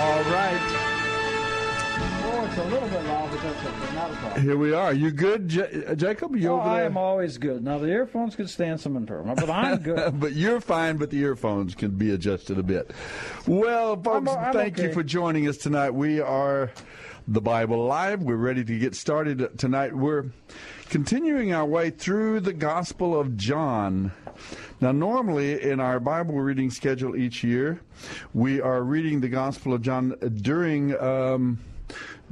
[0.00, 0.60] All right.
[2.30, 3.94] Oh, it's a little bit loud, but that's okay.
[3.96, 4.42] Not a problem.
[4.42, 4.92] Here we are.
[4.92, 6.36] You good, J- Jacob?
[6.36, 6.82] You Oh, over there?
[6.82, 7.64] I am always good.
[7.64, 10.20] Now, the earphones could stand some improvement, but I'm good.
[10.20, 12.92] but you're fine, but the earphones can be adjusted a bit.
[13.46, 15.90] Well, folks, I'm thank you for joining us tonight.
[15.90, 16.70] We are
[17.26, 18.22] the Bible Live.
[18.22, 19.94] We're ready to get started tonight.
[19.96, 20.26] We're
[20.90, 24.12] continuing our way through the Gospel of John.
[24.80, 27.80] Now, normally in our Bible reading schedule each year,
[28.32, 30.98] we are reading the Gospel of John during.
[31.00, 31.58] Um,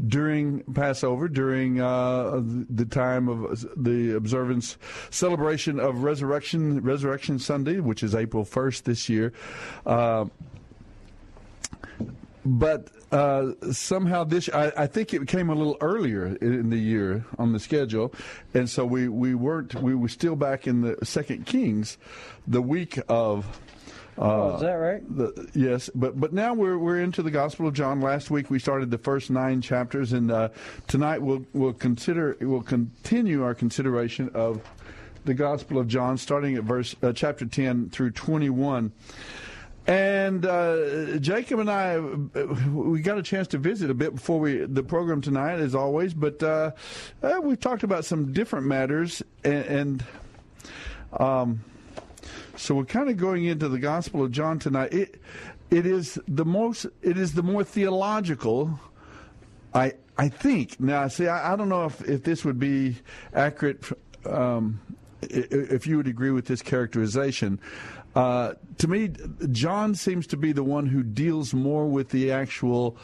[0.06, 4.76] during Passover, during uh, the time of the observance
[5.08, 9.32] celebration of Resurrection Resurrection Sunday, which is April first this year.
[9.86, 10.26] Uh,
[12.46, 17.24] but uh, somehow this, I, I think it came a little earlier in the year
[17.38, 18.14] on the schedule,
[18.54, 21.98] and so we, we weren't we were still back in the Second Kings,
[22.46, 23.46] the week of.
[24.18, 25.16] Uh, Oh, is that right?
[25.16, 28.00] the, yes, but but now we're we're into the Gospel of John.
[28.00, 30.48] Last week we started the first nine chapters, and uh,
[30.86, 34.62] tonight we'll we'll consider we'll continue our consideration of
[35.26, 38.92] the Gospel of John, starting at verse uh, chapter ten through twenty one.
[39.86, 44.58] And uh, Jacob and I, we got a chance to visit a bit before we
[44.64, 46.12] the program tonight, as always.
[46.12, 46.72] But uh,
[47.22, 50.04] uh, we've talked about some different matters, and, and
[51.20, 51.64] um,
[52.56, 54.92] so we're kind of going into the Gospel of John tonight.
[54.92, 55.20] It
[55.70, 58.80] it is the most it is the more theological.
[59.72, 61.06] I I think now.
[61.06, 62.96] See, I, I don't know if if this would be
[63.32, 63.84] accurate.
[64.24, 64.80] Um,
[65.22, 67.60] if you would agree with this characterization.
[68.16, 69.10] Uh, to me,
[69.52, 72.96] John seems to be the one who deals more with the actual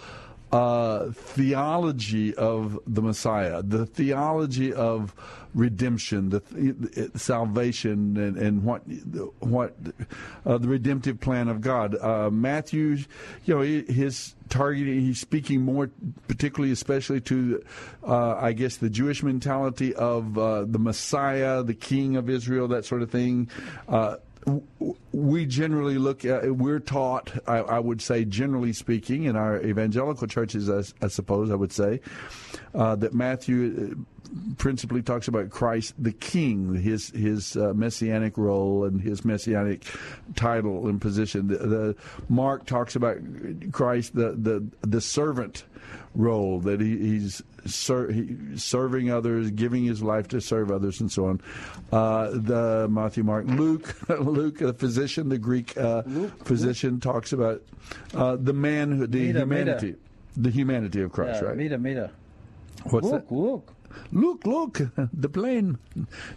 [0.52, 5.14] uh, theology of the Messiah, the theology of
[5.54, 8.82] redemption, the th- salvation, and, and what
[9.40, 9.76] what
[10.46, 11.94] uh, the redemptive plan of God.
[12.00, 12.98] Uh, Matthew,
[13.44, 15.90] you know, his targeting, he's speaking more,
[16.28, 17.62] particularly, especially to,
[18.06, 22.84] uh, I guess, the Jewish mentality of uh, the Messiah, the King of Israel, that
[22.86, 23.50] sort of thing.
[25.12, 30.26] We generally look at, we're taught, I, I would say, generally speaking, in our evangelical
[30.26, 32.00] churches, I, I suppose I would say,
[32.74, 34.04] uh, that Matthew
[34.58, 39.84] principally talks about Christ the King, his his uh, messianic role and his messianic
[40.36, 41.48] title and position.
[41.48, 41.96] The, the
[42.28, 43.18] Mark talks about
[43.72, 45.64] Christ the the the servant
[46.14, 51.10] role that he, he's ser- he, serving others, giving his life to serve others, and
[51.10, 51.40] so on.
[51.90, 56.02] Uh, the Matthew, Mark, Luke, Luke, the physician, the Greek uh,
[56.44, 57.62] physician, talks about
[58.14, 59.94] uh, the man, the Meta, humanity,
[60.36, 61.42] the humanity of Christ.
[61.42, 61.56] yeah, right?
[61.56, 62.10] Mita, Mita.
[62.84, 63.34] What's Look, that?
[63.34, 63.72] look.
[64.12, 64.80] Look, look,
[65.12, 65.78] the plane,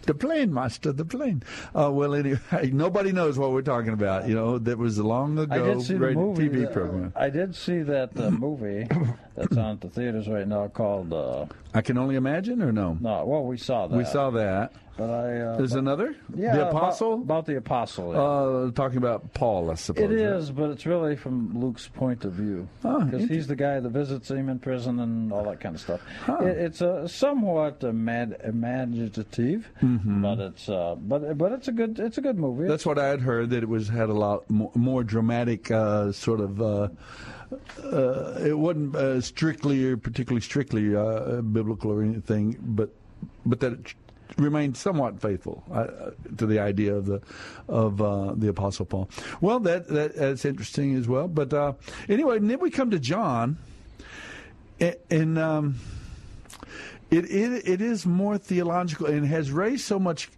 [0.02, 1.42] the plane, master, the plane.
[1.74, 2.38] Uh, well, anyway,
[2.72, 4.28] nobody knows what we're talking about.
[4.28, 6.48] You know, that was a long ago I did see the movie.
[6.48, 7.12] TV program.
[7.16, 8.86] I did see that uh, movie
[9.34, 11.12] that's on at the theaters right now called.
[11.12, 12.96] Uh, I can only imagine, or no?
[13.00, 13.96] no, well, we saw that.
[13.96, 14.72] We saw that.
[14.96, 15.40] But I.
[15.40, 16.16] Uh, There's but- another.
[16.34, 17.14] Yeah, the apostle.
[17.14, 18.12] about, the apostle.
[18.12, 18.20] yeah.
[18.20, 20.04] uh, talking about Paul, I suppose.
[20.04, 20.56] It is, right?
[20.56, 23.88] but it's really from Luke's point of view Oh, because inter- he's the guy that
[23.90, 26.00] visits him in prison and all that kind of stuff.
[26.24, 26.38] Huh.
[26.40, 32.18] It, it's a somewhat imag- imaginative, but it's uh, but but it's a good it's
[32.18, 32.62] a good movie.
[32.62, 32.68] Mm-hmm.
[32.70, 36.12] That's what I had heard that it was had a lot more, more dramatic uh,
[36.12, 36.60] sort of.
[36.62, 36.88] Uh,
[37.84, 42.90] uh, it wasn't uh, strictly or particularly strictly uh, biblical or anything, but
[43.44, 43.94] but that it
[44.36, 47.20] remained somewhat faithful uh, to the idea of the
[47.68, 49.08] of uh, the Apostle Paul.
[49.40, 51.28] Well, that, that that's interesting as well.
[51.28, 51.72] But uh,
[52.08, 53.58] anyway, and then we come to John,
[54.80, 54.96] and.
[55.10, 55.76] and um,
[57.08, 60.28] it, it it is more theological and has raised so much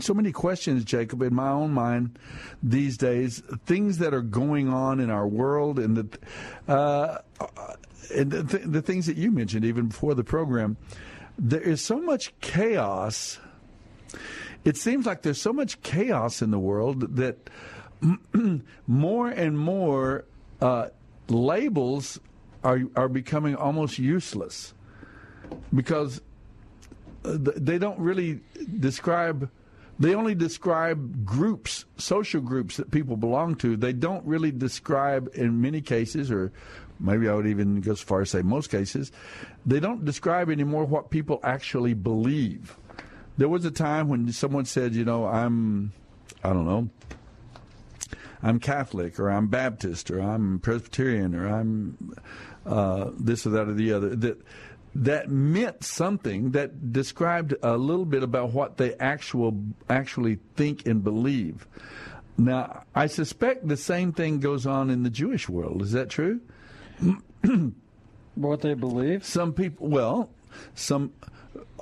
[0.00, 2.18] so many questions, Jacob, in my own mind
[2.62, 3.44] these days.
[3.64, 6.18] Things that are going on in our world and the
[6.72, 7.18] uh,
[8.12, 10.76] and the, th- the things that you mentioned even before the program.
[11.38, 13.38] There is so much chaos.
[14.64, 17.50] It seems like there's so much chaos in the world that
[18.86, 20.24] more and more
[20.60, 20.88] uh,
[21.28, 22.20] labels
[22.64, 24.74] are are becoming almost useless
[25.74, 26.20] because
[27.24, 28.40] uh, they don't really
[28.80, 29.50] describe
[29.98, 35.60] they only describe groups social groups that people belong to they don't really describe in
[35.60, 36.52] many cases or
[37.00, 39.12] maybe i would even go as far as say most cases
[39.64, 42.76] they don't describe anymore what people actually believe
[43.38, 45.92] there was a time when someone said you know i'm
[46.44, 46.88] i don't know
[48.42, 52.14] I'm Catholic or I'm Baptist or I'm Presbyterian or I'm
[52.64, 54.14] uh, this or that or the other.
[54.14, 54.40] That
[54.94, 61.04] that meant something that described a little bit about what they actual actually think and
[61.04, 61.66] believe.
[62.38, 65.82] Now, I suspect the same thing goes on in the Jewish world.
[65.82, 66.40] Is that true?
[68.34, 69.24] what they believe.
[69.24, 70.30] Some people, well,
[70.74, 71.12] some.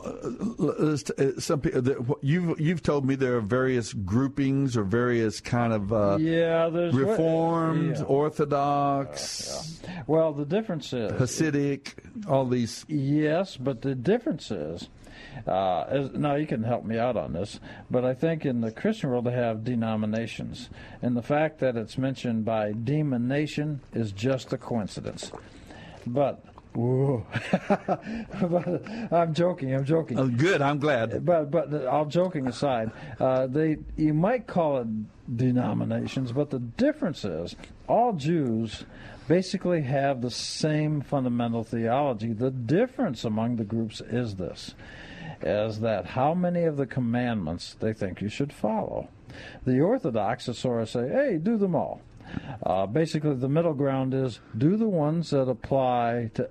[0.04, 0.96] Uh, uh,
[1.38, 6.18] some people you've you've told me there are various groupings or various kind of uh,
[6.20, 8.02] yeah, there's Reformed, yeah.
[8.02, 11.94] Orthodox, Well, the difference is Hasidic,
[12.28, 12.84] all these.
[12.86, 14.88] Yes, but the difference is,
[15.46, 17.60] uh, is now you can help me out on this,
[17.90, 20.70] but I think in the Christian world they have denominations,
[21.02, 25.30] and the fact that it's mentioned by demonation is just a coincidence.
[26.06, 26.44] But
[26.74, 27.24] whoa,
[27.68, 29.74] but I'm joking.
[29.74, 30.18] I'm joking.
[30.18, 30.60] Oh, good.
[30.60, 31.24] I'm glad.
[31.24, 32.90] But but all joking aside,
[33.20, 34.88] uh, they you might call it
[35.36, 37.56] denominations, but the difference is
[37.88, 38.84] all Jews
[39.28, 42.32] basically have the same fundamental theology.
[42.32, 44.74] The difference among the groups is this:
[45.44, 49.08] is that how many of the commandments they think you should follow.
[49.66, 52.00] The Orthodox sort of say, "Hey, do them all."
[52.62, 56.48] Uh, basically, the middle ground is do the ones that apply to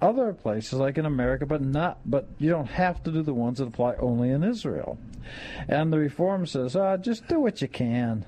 [0.00, 1.98] other places like in America, but not.
[2.04, 4.98] But you don't have to do the ones that apply only in Israel.
[5.68, 8.24] And the Reform says, ah, just do what you can.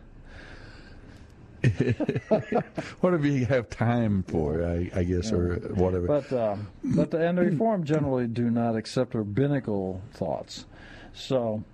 [3.01, 6.07] Whatever you have time for, I, I guess, or whatever.
[6.07, 10.67] But um, but the, and the Reform generally do not accept rabbinical thoughts.
[11.15, 11.65] So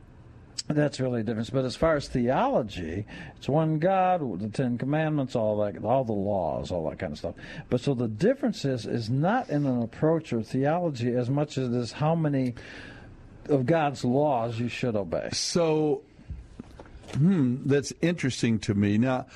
[0.69, 1.51] that's really a difference.
[1.51, 3.05] But as far as theology,
[3.37, 7.19] it's one God, the Ten Commandments, all that, all the laws, all that kind of
[7.19, 7.35] stuff.
[7.69, 11.69] But so the difference is is not in an approach or theology as much as
[11.69, 12.55] it is how many
[13.49, 15.29] of God's laws you should obey.
[15.32, 16.03] So,
[17.13, 18.99] hmm, that's interesting to me.
[18.99, 19.27] Now,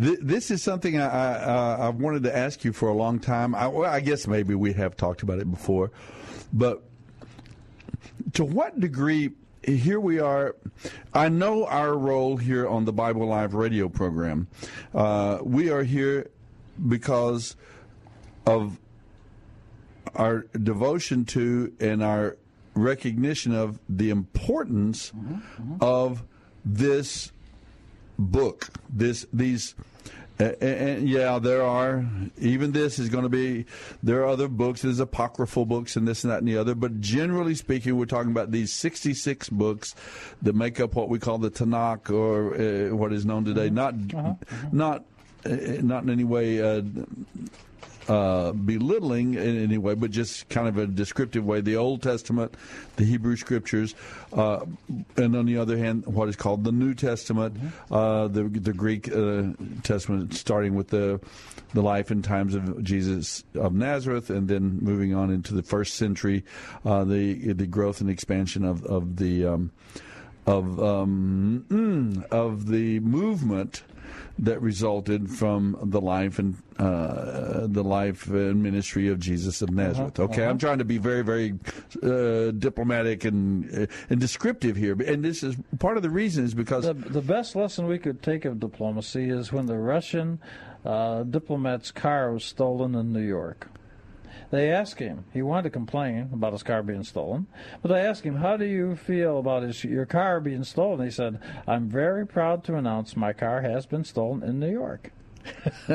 [0.00, 3.18] th- this is something I, I, uh, I wanted to ask you for a long
[3.18, 3.54] time.
[3.54, 5.90] I, well, I guess maybe we have talked about it before,
[6.52, 6.82] but
[8.34, 9.32] to what degree?
[9.62, 10.56] Here we are.
[11.14, 14.46] I know our role here on the Bible Live radio program.
[14.94, 16.30] Uh, we are here
[16.86, 17.56] because
[18.46, 18.78] of
[20.14, 22.36] our devotion to and our
[22.74, 25.12] recognition of the importance
[25.80, 26.22] of
[26.64, 27.32] this
[28.18, 28.68] book.
[28.88, 29.74] This these.
[30.36, 32.04] And, and yeah, there are.
[32.38, 33.66] Even this is going to be.
[34.02, 34.82] There are other books.
[34.82, 36.74] There's apocryphal books and this and that and the other.
[36.74, 39.94] But generally speaking, we're talking about these 66 books
[40.42, 43.70] that make up what we call the Tanakh, or uh, what is known today.
[43.70, 43.94] Not,
[44.72, 45.04] not,
[45.46, 45.50] uh,
[45.82, 46.60] not in any way.
[46.60, 46.82] Uh,
[48.08, 51.60] uh, belittling in any way, but just kind of a descriptive way.
[51.60, 52.54] The Old Testament,
[52.96, 53.94] the Hebrew Scriptures,
[54.32, 54.64] uh,
[55.16, 57.94] and on the other hand, what is called the New Testament, mm-hmm.
[57.94, 59.44] uh, the the Greek uh,
[59.82, 61.20] Testament, starting with the
[61.72, 65.94] the life and times of Jesus of Nazareth, and then moving on into the first
[65.94, 66.44] century,
[66.84, 69.70] uh, the the growth and expansion of of the um,
[70.46, 73.82] of um, mm, of the movement
[74.38, 80.18] that resulted from the life and uh, the life and ministry of Jesus of Nazareth.
[80.18, 80.50] Uh-huh, okay, uh-huh.
[80.50, 81.54] I'm trying to be very, very
[82.02, 86.54] uh, diplomatic and uh, and descriptive here, and this is part of the reason is
[86.54, 90.40] because the, the best lesson we could take of diplomacy is when the Russian
[90.84, 93.68] uh, diplomat's car was stolen in New York.
[94.54, 97.48] They asked him, he wanted to complain about his car being stolen,
[97.82, 101.04] but they asked him, How do you feel about his, your car being stolen?
[101.04, 105.10] He said, I'm very proud to announce my car has been stolen in New York.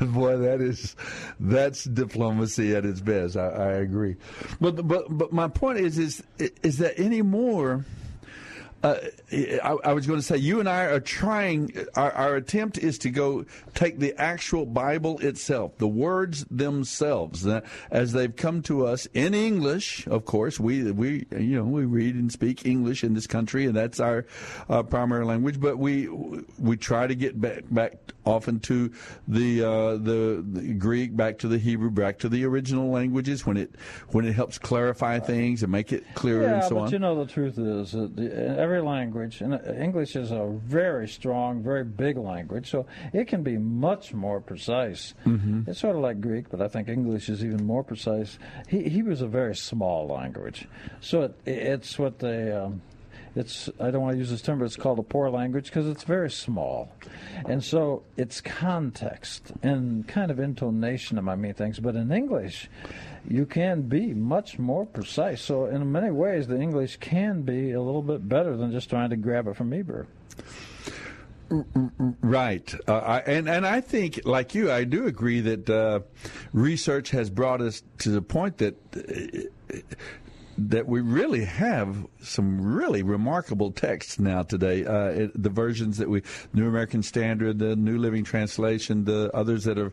[0.00, 0.94] Boy, that is
[1.40, 3.36] that's diplomacy at its best.
[3.36, 4.14] I, I, agree,
[4.60, 7.84] but but but my point is is is that anymore
[8.82, 8.96] uh,
[9.32, 12.98] I, I, was going to say, you and I are trying, our, our, attempt is
[12.98, 13.44] to go
[13.74, 19.34] take the actual Bible itself, the words themselves, uh, as they've come to us in
[19.34, 20.60] English, of course.
[20.60, 24.26] We, we, you know, we read and speak English in this country, and that's our
[24.68, 26.08] uh, primary language, but we,
[26.58, 27.94] we try to get back, back
[28.24, 28.92] often to
[29.26, 33.56] the, uh, the, the Greek, back to the Hebrew, back to the original languages when
[33.56, 33.74] it,
[34.10, 36.90] when it helps clarify things and make it clearer yeah, and so but on.
[36.92, 38.14] you know, the truth is that
[38.68, 43.56] every language, and English is a very strong, very big language, so it can be
[43.56, 45.14] much more precise.
[45.24, 45.70] Mm-hmm.
[45.70, 48.38] It's sort of like Greek, but I think English is even more precise.
[48.68, 50.68] He, he was a very small language,
[51.00, 52.52] so it, it's what they.
[52.52, 52.82] Um,
[53.34, 55.86] it's I don't want to use this term, but it's called a poor language because
[55.86, 56.90] it's very small,
[57.46, 61.78] and so it's context and kind of intonation my main things.
[61.78, 62.68] But in English,
[63.28, 65.42] you can be much more precise.
[65.42, 69.10] So in many ways, the English can be a little bit better than just trying
[69.10, 70.06] to grab it from Hebrew.
[72.20, 76.00] Right, uh, I, and and I think, like you, I do agree that uh,
[76.52, 79.76] research has brought us to the point that uh,
[80.58, 84.84] that we really have some really remarkable texts now today.
[84.84, 86.22] Uh, it, the versions that we,
[86.52, 89.92] New American Standard, the New Living Translation, the others that are,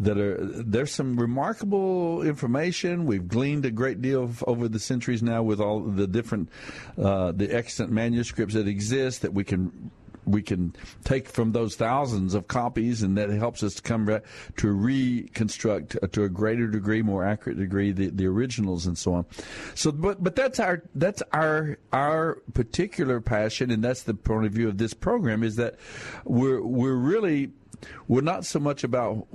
[0.00, 3.06] that are, there's some remarkable information.
[3.06, 6.48] We've gleaned a great deal of, over the centuries now with all the different,
[6.98, 9.92] uh, the extant manuscripts that exist that we can
[10.24, 10.74] we can
[11.04, 14.24] take from those thousands of copies, and that helps us to come back
[14.58, 19.14] to reconstruct uh, to a greater degree, more accurate degree, the, the originals and so
[19.14, 19.26] on.
[19.74, 24.52] So, but but that's our that's our our particular passion, and that's the point of
[24.52, 25.76] view of this program is that
[26.24, 27.50] we're we're really
[28.08, 29.26] we're not so much about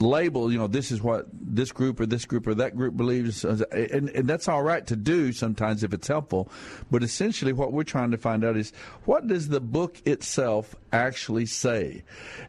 [0.00, 3.44] label, you know, this is what this group or this group or that group believes,
[3.44, 6.50] and, and that's all right to do sometimes if it's helpful.
[6.90, 8.72] But essentially, what we're trying to find out is
[9.04, 12.02] what does the book itself actually say,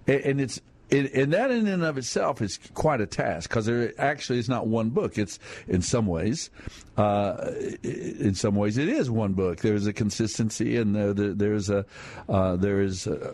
[0.07, 0.61] and, and it's
[0.91, 4.67] and that in and of itself is quite a task because there actually is not
[4.67, 5.17] one book.
[5.17, 6.51] It's in some ways,
[6.95, 9.61] uh, in some ways, it is one book.
[9.61, 11.85] There's a consistency, and there, there's a
[12.29, 13.33] uh, there is a,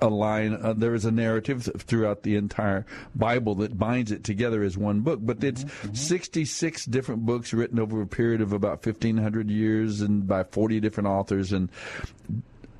[0.00, 0.54] a line.
[0.54, 5.00] Uh, there is a narrative throughout the entire Bible that binds it together as one
[5.00, 5.20] book.
[5.22, 5.94] But it's mm-hmm.
[5.94, 11.08] 66 different books written over a period of about 1,500 years and by 40 different
[11.08, 11.52] authors.
[11.52, 11.70] And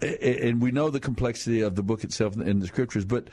[0.00, 3.04] and we know the complexity of the book itself in the scriptures.
[3.04, 3.28] But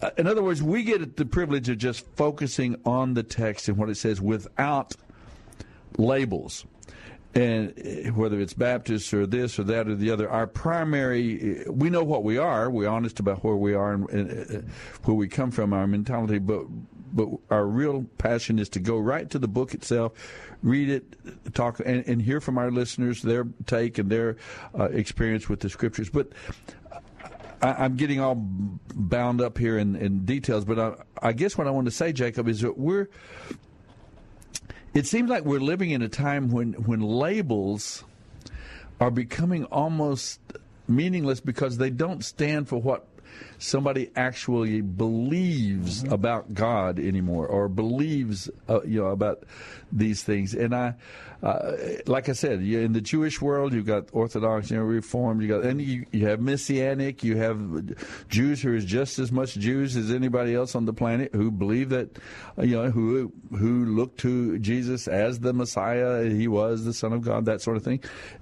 [0.00, 3.76] uh, in other words, we get the privilege of just focusing on the text and
[3.76, 4.94] what it says without
[5.96, 6.64] labels
[7.34, 11.64] and eh, whether it's Baptist or this or that or the other, our primary, eh,
[11.68, 12.70] we know what we are.
[12.70, 14.68] We're honest about where we are and, and uh,
[15.04, 16.66] where we come from, our mentality, but
[17.12, 20.12] but our real passion is to go right to the book itself,
[20.64, 24.36] read it, talk, and, and hear from our listeners their take and their
[24.76, 26.10] uh, experience with the scriptures.
[26.10, 26.30] But
[27.62, 31.68] I, am getting all bound up here in, in details, but I, I guess what
[31.68, 33.08] I want to say, Jacob, is that we're
[34.94, 38.04] it seems like we're living in a time when when labels
[39.00, 40.40] are becoming almost
[40.86, 43.06] meaningless because they don't stand for what
[43.58, 46.12] somebody actually believes mm-hmm.
[46.12, 49.44] about God anymore or believes uh, you know about
[49.92, 50.94] these things and I
[51.42, 51.72] uh,
[52.06, 55.64] like I said in the Jewish world you've got Orthodox you know Reformed you got
[55.64, 57.94] and you, you have Messianic you have
[58.28, 61.90] Jews who are just as much Jews as anybody else on the planet who believe
[61.90, 62.10] that
[62.58, 67.22] you know who who look to Jesus as the Messiah he was the Son of
[67.22, 68.00] God that sort of thing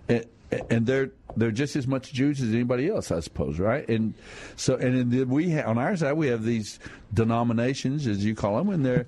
[0.09, 0.27] and,
[0.71, 3.89] and they're they're just as much Jews as anybody else, I suppose, right?
[3.89, 4.15] And
[4.57, 6.79] so, and then we ha- on our side we have these
[7.13, 9.07] denominations, as you call them, and they're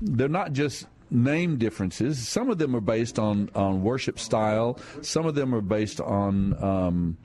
[0.00, 2.26] they're not just name differences.
[2.26, 4.78] Some of them are based on, on worship style.
[5.02, 7.18] Some of them are based on um,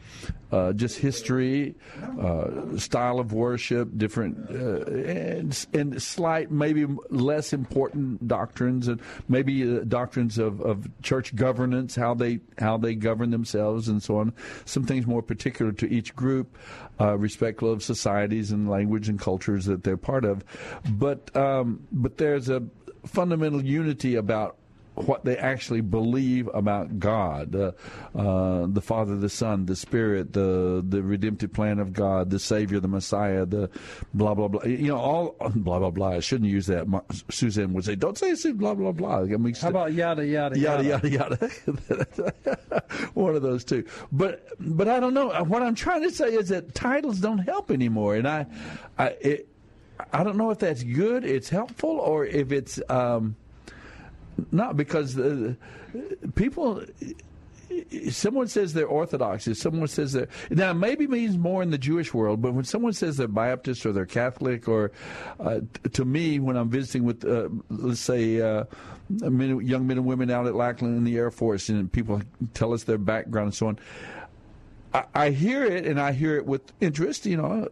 [0.53, 1.75] uh, just history,
[2.19, 9.63] uh, style of worship, different uh, and, and, slight, maybe less important doctrines, and maybe
[9.63, 14.31] uh, doctrines of, of church governance, how they how they govern themselves, and so on.
[14.65, 16.55] Some things more particular to each group,
[17.01, 20.43] uh, respectful of societies and language and cultures that they're part of.
[20.87, 22.61] But um, but there's a
[23.05, 24.57] fundamental unity about
[24.95, 27.71] what they actually believe about God, uh,
[28.15, 32.79] uh, the Father, the Son, the Spirit, the the redemptive plan of God, the Savior,
[32.79, 33.69] the Messiah, the
[34.13, 34.63] blah blah blah.
[34.65, 36.09] You know, all blah blah blah.
[36.09, 36.85] I shouldn't use that.
[37.29, 40.83] Suzanne would say, "Don't say blah blah blah." I mean, How about yada yada yada
[40.83, 41.49] yada yada?
[41.65, 42.83] yada.
[43.13, 43.85] One of those two.
[44.11, 45.29] But but I don't know.
[45.43, 48.45] What I'm trying to say is that titles don't help anymore, and I,
[48.97, 49.49] I it,
[50.11, 53.35] I don't know if that's good, it's helpful, or if it's um,
[54.51, 55.55] not because the,
[56.35, 56.83] people.
[58.11, 59.47] Someone says they're Orthodox.
[59.47, 62.93] If someone says they're now, maybe means more in the Jewish world, but when someone
[62.93, 64.91] says they're Baptist or they're Catholic, or
[65.39, 65.61] uh,
[65.93, 68.65] to me, when I'm visiting with, uh, let's say, uh,
[69.09, 72.21] men, young men and women out at Lackland in the Air Force, and people
[72.53, 73.79] tell us their background and so on,
[75.15, 77.67] I, hear it and I hear it with interest, you know,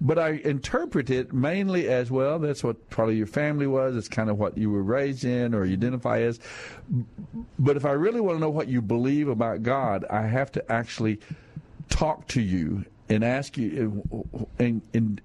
[0.00, 2.38] but I interpret it mainly as well.
[2.38, 3.96] That's what probably your family was.
[3.96, 6.38] It's kind of what you were raised in or you identify as.
[7.58, 10.72] But if I really want to know what you believe about God, I have to
[10.72, 11.18] actually
[11.88, 15.20] talk to you and ask you uh, and, and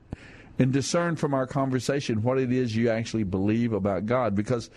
[0.58, 4.70] and discern from our conversation what it is you actually believe about God because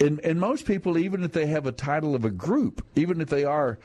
[0.00, 3.28] and, and most people even if they have a title of a group even if
[3.28, 3.78] they are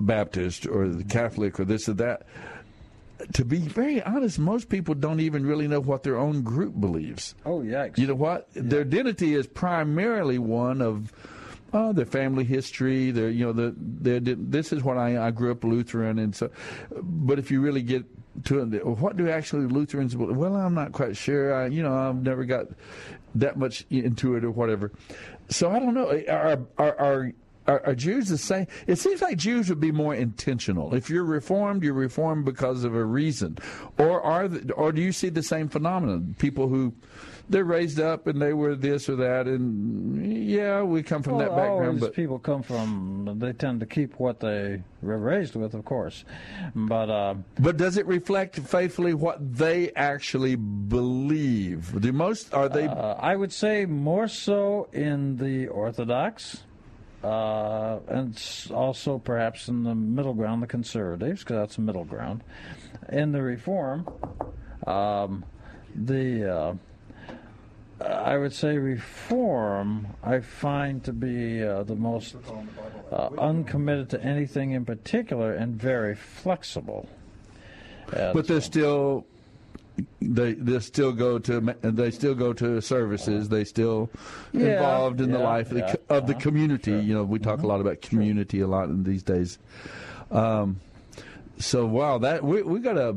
[0.00, 2.26] Baptist or the Catholic or this or that.
[3.34, 7.34] To be very honest, most people don't even really know what their own group believes.
[7.46, 7.88] Oh, yeah.
[7.96, 8.48] You know what?
[8.54, 8.62] Yeah.
[8.64, 11.12] Their identity is primarily one of
[11.72, 13.12] uh, their family history.
[13.12, 16.50] Their, you know, the, their, this is what I, I grew up Lutheran, and so.
[17.00, 18.04] But if you really get
[18.46, 20.36] to it, what do actually Lutherans believe?
[20.36, 21.54] Well, I'm not quite sure.
[21.54, 22.66] I, you know, I've never got
[23.36, 24.92] that much into it or whatever.
[25.48, 26.10] So I don't know.
[26.28, 27.32] Are, are, are
[27.66, 28.66] are, are, Jews the same?
[28.86, 30.94] It seems like Jews would be more intentional.
[30.94, 33.58] If you're reformed, you're reformed because of a reason,
[33.98, 36.36] or are the, or do you see the same phenomenon?
[36.38, 36.92] People who
[37.48, 41.48] they're raised up and they were this or that, and yeah, we come from well,
[41.48, 42.00] that background.
[42.00, 46.24] but people come from they tend to keep what they were raised with, of course.
[46.74, 52.00] But uh, but does it reflect faithfully what they actually believe?
[52.00, 52.86] The most are they?
[52.86, 56.62] Uh, I would say more so in the Orthodox
[57.24, 58.38] uh, and
[58.70, 62.44] also perhaps in the middle ground, the conservatives, because that's the middle ground.
[63.10, 64.06] In the reform,
[64.86, 65.44] um,
[65.94, 66.74] the uh,
[68.04, 72.36] I would say reform I find to be uh, the most
[73.10, 77.08] uh, uncommitted to anything in particular and very flexible.
[78.34, 79.26] but they're still
[80.20, 83.48] they they still go to they still go to services.
[83.48, 84.10] They still
[84.52, 86.92] yeah, involved in yeah, the life of the, of the uh-huh, community.
[86.92, 87.00] Sure.
[87.00, 87.66] You know, we talk mm-hmm.
[87.66, 88.66] a lot about community sure.
[88.66, 89.58] a lot in these days.
[90.30, 90.80] Um,
[91.58, 93.16] so wow, that we we got a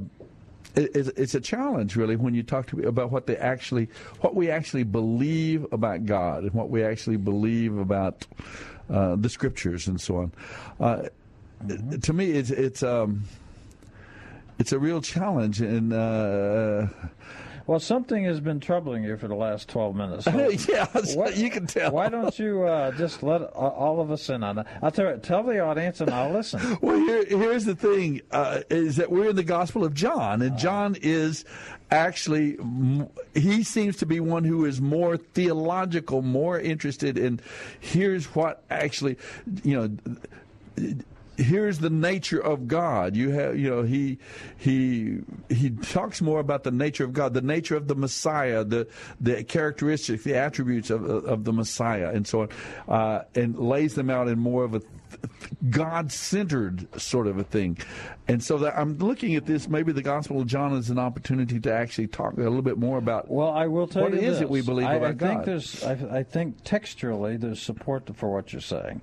[0.76, 3.90] it's, it's a challenge really when you talk to about what they actually
[4.22, 8.28] what we actually believe about God and what we actually believe about
[8.90, 10.32] uh, the scriptures and so on.
[10.80, 11.10] Uh,
[11.66, 12.00] mm-hmm.
[12.00, 12.84] To me, it's it's.
[12.84, 13.24] Um,
[14.60, 15.62] it's a real challenge.
[15.62, 16.88] And uh,
[17.68, 20.26] well, something has been troubling you for the last twelve minutes.
[20.26, 21.92] So yeah, what, you can tell.
[21.92, 24.68] Why don't you uh, just let all of us in on it?
[24.82, 26.78] I'll tell, tell the audience, and I'll listen.
[26.82, 30.58] well, here, here's the thing: uh, is that we're in the Gospel of John, and
[30.58, 31.44] John is
[31.92, 32.58] actually
[33.34, 37.40] he seems to be one who is more theological, more interested in
[37.80, 39.18] here's what actually,
[39.64, 40.96] you know
[41.38, 43.16] here's the nature of God.
[43.16, 44.18] You have, you know, he
[44.58, 45.20] he
[45.50, 48.88] he talks more about the nature of God, the nature of the Messiah, the
[49.22, 52.50] the characteristics, the attributes of of the Messiah, and so on,
[52.88, 54.82] uh, and lays them out in more of a
[55.70, 57.78] God centered sort of a thing.
[58.28, 61.60] And so that I'm looking at this, maybe the Gospel of John is an opportunity
[61.62, 64.24] to actually talk a little bit more about well, I will tell what you it
[64.24, 64.40] is this.
[64.40, 65.46] that we believe I, about I think God.
[65.46, 69.02] There's, I, I think textually there's support for what you're saying.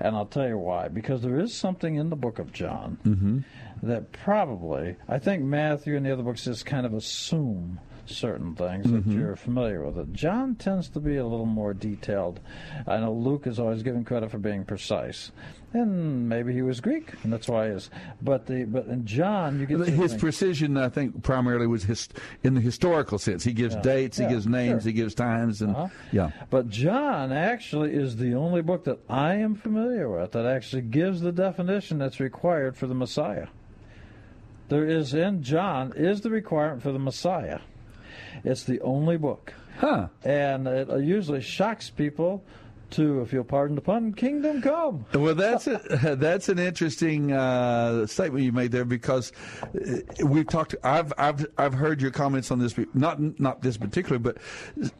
[0.00, 0.88] And I'll tell you why.
[0.88, 3.38] Because there is something in the book of John mm-hmm.
[3.82, 8.84] that probably, I think Matthew and the other books just kind of assume certain things
[8.90, 9.18] that Mm-hmm.
[9.18, 10.12] you're familiar with it.
[10.12, 12.40] John tends to be a little more detailed.
[12.86, 15.30] I know Luke is always given credit for being precise,
[15.72, 17.90] and maybe he was Greek, and that's why he is.
[18.22, 22.08] But the but in John, you get His precision, I think, primarily was his,
[22.42, 23.44] in the historical sense.
[23.44, 23.82] He gives Yeah.
[23.82, 24.90] dates, Yeah, he gives names, sure.
[24.90, 25.88] he gives times, and Uh-huh.
[26.12, 26.30] yeah.
[26.50, 31.20] But John actually is the only book that I am familiar with that actually gives
[31.20, 33.46] the definition that's required for the Messiah.
[34.68, 37.60] There is in John is the requirement for the Messiah.
[38.44, 39.54] It's the only book.
[39.78, 40.08] Huh.
[40.24, 42.44] And it usually shocks people
[42.92, 45.04] to, if you'll pardon the pun, kingdom come.
[45.14, 50.74] Well, that's a, that's an interesting uh, statement you made there because uh, we've talked.
[50.82, 52.74] I've I've I've heard your comments on this.
[52.94, 54.38] Not not this particular, but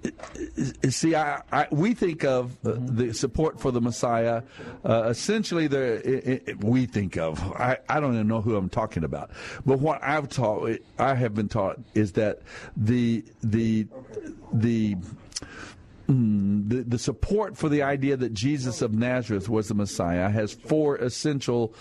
[0.05, 4.43] uh, see, I, I we think of uh, the support for the Messiah.
[4.85, 7.41] Uh, essentially, the i- i- we think of.
[7.53, 9.31] I, I don't even know who I'm talking about,
[9.65, 12.41] but what I've taught, I have been taught, is that
[12.77, 13.87] the the
[14.53, 14.97] the
[16.09, 20.97] the, the support for the idea that Jesus of Nazareth was the Messiah has four
[20.97, 21.75] essential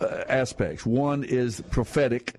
[0.00, 0.84] uh, aspects.
[0.84, 2.34] One is prophetic,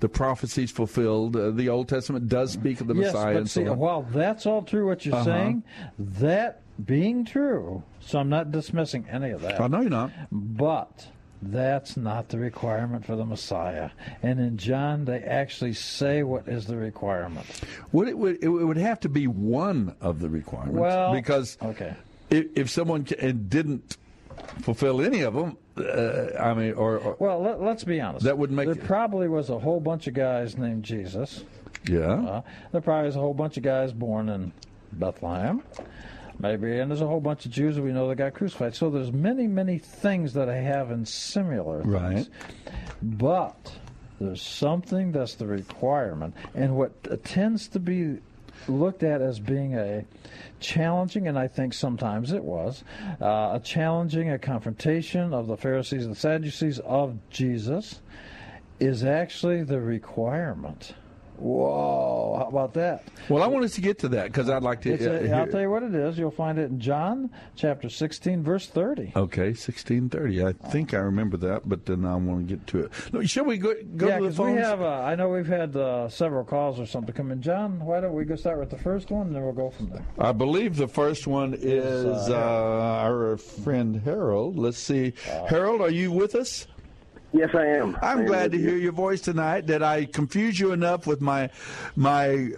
[0.00, 1.36] the prophecies fulfilled.
[1.36, 3.78] Uh, the Old Testament does speak of the yes, Messiah but and see, so on.
[3.78, 5.24] while that's all true, what you're Uh-huh.
[5.24, 5.62] saying,
[5.98, 9.60] that being true, so I'm not dismissing any of that.
[9.60, 10.10] I know you're not.
[10.32, 11.08] But
[11.52, 13.90] that's not the requirement for the Messiah.
[14.22, 17.46] And in John, they actually say what is the requirement.
[17.92, 21.94] Would it would it would have to be one of the requirements Well, because okay.
[22.30, 23.96] if, if someone and didn't
[24.62, 28.24] fulfill any of them, uh, I mean, or, or Well, let, let's be honest.
[28.24, 31.44] That would make There it- probably was a whole bunch of guys named Jesus.
[31.88, 34.52] yeah, Uh, there probably was a whole bunch of guys born in
[34.92, 35.62] Bethlehem.
[36.38, 38.74] Maybe, and there's a whole bunch of Jews that we know that got crucified.
[38.74, 41.92] So there's many, many things that I have in similar things.
[41.92, 42.28] Right.
[43.02, 43.72] But
[44.20, 48.18] there's something that's the requirement, and what tends to be
[48.68, 50.04] looked at as being a
[50.60, 52.82] challenging, and I think sometimes it was,
[53.20, 58.00] uh, a challenging, a confrontation of the Pharisees and the Sadducees of Jesus,
[58.80, 60.94] is actually the requirement.
[61.36, 63.04] Whoa, how about that?
[63.28, 64.92] Well, I want us to get to that because I'd like to.
[64.92, 66.16] It's uh, I'll tell you what it is.
[66.16, 69.12] You'll find it in John chapter 16, verse 30.
[69.16, 70.44] Okay, sixteen thirty.
[70.44, 72.92] I think I remember that, but then I want to get to it.
[73.12, 74.80] No, shall we go go yeah, to the because we have.
[74.80, 77.42] Uh, I know we've had uh, several calls or something come in.
[77.42, 79.90] John, why don't we go start with the first one, and then we'll go from
[79.90, 80.04] there.
[80.18, 84.56] I believe the first one is uh, uh, our friend Harold.
[84.56, 85.14] Let's see,
[85.48, 86.66] Harold, are you with us?
[87.34, 87.98] Yes, I am.
[88.00, 89.66] I I'm am glad to hear your voice tonight.
[89.66, 91.50] Did I confuse you enough with my
[91.96, 92.50] my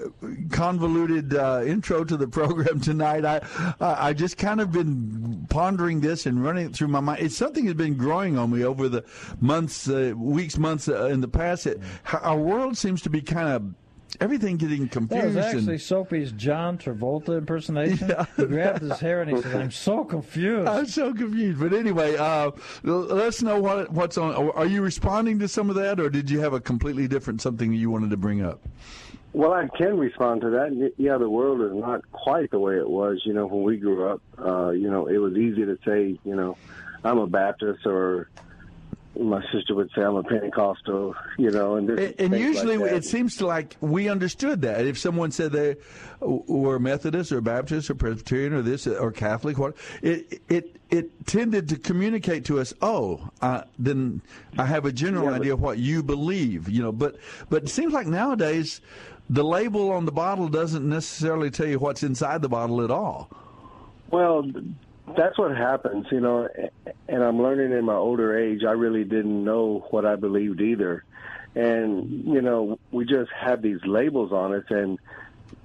[0.50, 3.24] convoluted uh, intro to the program tonight?
[3.24, 3.40] I
[3.80, 7.22] I I just kind of been pondering this and running it through my mind.
[7.22, 9.02] It's something that's been growing on me over the
[9.40, 11.66] months, uh, weeks, months uh, in the past.
[11.66, 11.80] It,
[12.12, 13.74] our world seems to be kind of
[14.20, 15.24] everything getting That confused.
[15.26, 18.12] was and- actually Soapy's John Travolta impersonation.
[18.36, 21.60] He grabbed his hair and he said, "I'm so confused." I'm so confused.
[21.60, 22.50] But anyway, uh,
[22.82, 24.34] let us know what what's on.
[24.50, 27.72] Are you responding to some of that, or did you have a completely different something
[27.72, 28.60] you wanted to bring up?
[29.32, 30.92] Well, I can respond to that.
[30.96, 33.20] Yeah, the world is not quite the way it was.
[33.26, 36.34] You know, when we grew up, uh, you know, it was easy to say, you
[36.34, 36.56] know,
[37.04, 38.28] I'm a Baptist, or
[39.18, 41.14] my sister would say I'm a Pentecostal.
[41.38, 44.98] You know, and And, and usually, like it seems to like we understood that if
[44.98, 45.76] someone said they
[46.20, 51.68] were Methodist or Baptist or Presbyterian or this or Catholic, what it it it tended
[51.70, 52.72] to communicate to us.
[52.82, 54.22] Oh, uh, then
[54.58, 56.68] I have a general Yeah, but- idea of what you believe.
[56.68, 57.16] You know, but
[57.48, 58.80] but it seems like nowadays.
[59.28, 63.28] The label on the bottle doesn't necessarily tell you what's inside the bottle at all.
[64.12, 64.48] Well,
[65.14, 66.48] that's what happens, you know.
[67.08, 68.64] And I'm learning in my older age.
[68.64, 71.04] I really didn't know what I believed either,
[71.54, 74.98] and you know, we just had these labels on us, and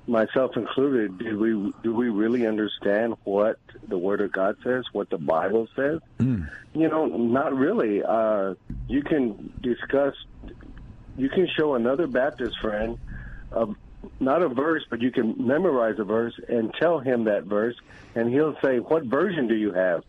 [0.07, 1.17] myself included.
[1.17, 5.67] Did we do we really understand what the Word of God says, what the Bible
[5.75, 5.99] says?
[6.73, 8.03] You know, not really.
[8.03, 8.55] Uh,
[8.87, 10.15] you can discuss.
[11.17, 12.97] You can show another Baptist friend
[13.51, 13.67] a,
[14.19, 17.75] not a verse, but you can memorize a verse and tell him that verse,
[18.15, 20.03] and he'll say, "What version do you have?"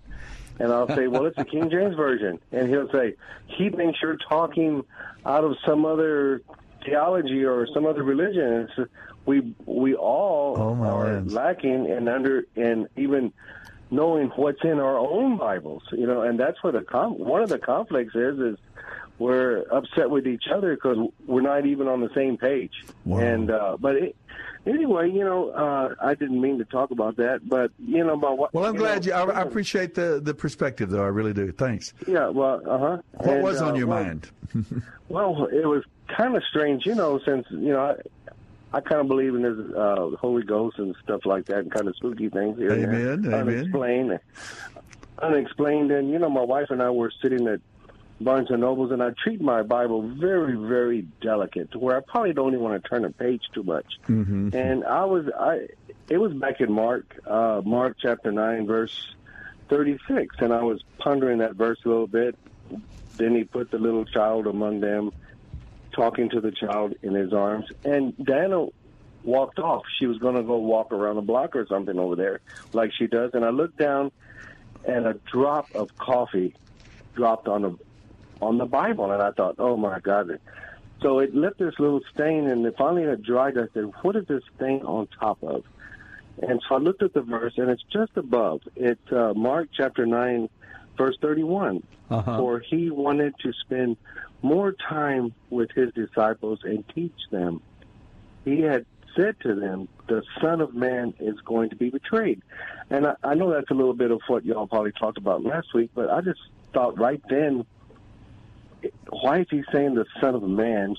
[0.58, 3.14] And I'll say, "Well, it's the King James version," and he'll say,
[3.46, 4.84] "He thinks you're talking
[5.24, 6.42] out of some other
[6.84, 8.90] theology or some other religion." It's,
[9.24, 11.32] we we all Oh, are lands.
[11.32, 13.32] lacking in under and even
[13.90, 17.48] knowing what's in our own Bibles, you know, and that's where the com- one of
[17.50, 18.56] the conflicts is is
[19.18, 22.72] we're upset with each other because we're not even on the same page.
[23.04, 23.18] Wow.
[23.20, 24.16] And uh, but it,
[24.66, 28.38] anyway, you know, uh, I didn't mean to talk about that, but you know about
[28.38, 28.54] what.
[28.54, 29.12] Well, I'm glad you.
[29.12, 31.04] I, I appreciate the the perspective, though.
[31.04, 31.52] I really do.
[31.52, 31.94] Thanks.
[32.06, 32.98] Yeah, well, uh huh.
[33.12, 34.30] What was on your mind?
[35.08, 39.08] Well, it was kind of strange, you know, since you know, I, I kind of
[39.08, 42.56] believe in this uh, Holy Ghost and stuff like that, and kind of spooky things
[42.56, 42.72] here.
[42.72, 42.84] and.
[42.84, 43.34] Amen, amen.
[43.34, 44.20] Unexplained,
[45.18, 45.90] unexplained.
[45.90, 47.60] And you know, my wife and I were sitting at
[48.24, 52.32] Barnes and Nobles, and I treat my Bible very, very delicate, to where I probably
[52.32, 53.86] don't even want to turn a page too much.
[54.08, 54.50] Mm-hmm.
[54.54, 55.68] And I was, I,
[56.08, 59.14] it was back in Mark, uh, Mark chapter nine, verse
[59.68, 62.36] thirty-six, and I was pondering that verse a little bit.
[63.16, 65.12] Then he put the little child among them,
[65.92, 68.66] talking to the child in his arms, and Diana
[69.24, 69.84] walked off.
[69.98, 72.40] She was going to go walk around the block or something over there,
[72.72, 73.30] like she does.
[73.34, 74.10] And I looked down,
[74.84, 76.54] and a drop of coffee
[77.14, 77.78] dropped on the
[78.42, 80.38] on the Bible, and I thought, oh my God.
[81.00, 83.56] So it left this little stain, and it finally had dried.
[83.56, 85.64] I said, what is this stain on top of?
[86.40, 88.62] And so I looked at the verse, and it's just above.
[88.74, 90.48] It's uh, Mark chapter 9,
[90.96, 91.82] verse 31.
[92.10, 92.38] Uh-huh.
[92.38, 93.96] For he wanted to spend
[94.42, 97.62] more time with his disciples and teach them.
[98.44, 102.42] He had said to them, the Son of Man is going to be betrayed.
[102.90, 105.74] And I, I know that's a little bit of what y'all probably talked about last
[105.74, 106.40] week, but I just
[106.72, 107.64] thought right then,
[109.10, 110.96] why is he saying the Son of Man?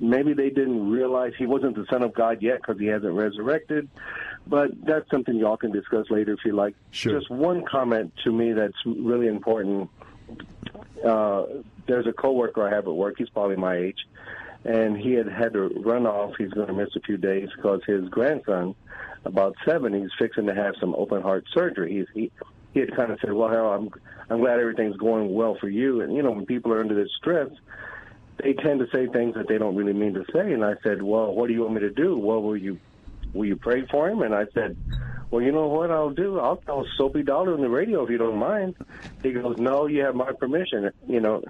[0.00, 3.88] Maybe they didn't realize he wasn't the Son of God yet because he hasn't resurrected.
[4.46, 6.74] But that's something y'all can discuss later if you like.
[6.90, 7.18] Sure.
[7.18, 9.88] Just one comment to me that's really important.
[11.04, 11.44] Uh,
[11.86, 13.14] there's a coworker I have at work.
[13.18, 14.06] He's probably my age,
[14.64, 16.34] and he had had to run off.
[16.36, 18.74] He's going to miss a few days because his grandson,
[19.24, 21.92] about seven, he's fixing to have some open heart surgery.
[21.92, 22.32] He's, he
[22.74, 26.00] he had kind of said, "Well, Harold, I'm I'm glad everything's going well for you."
[26.02, 27.48] And you know, when people are under this stress,
[28.38, 30.52] they tend to say things that they don't really mean to say.
[30.52, 32.78] And I said, "Well, what do you want me to do?" Well, will you
[33.32, 34.22] will you pray for him?
[34.22, 34.76] And I said,
[35.30, 36.40] "Well, you know what I'll do?
[36.40, 38.74] I'll tell Soapy Dollar on the radio if you don't mind."
[39.22, 41.44] He goes, "No, you have my permission." You know,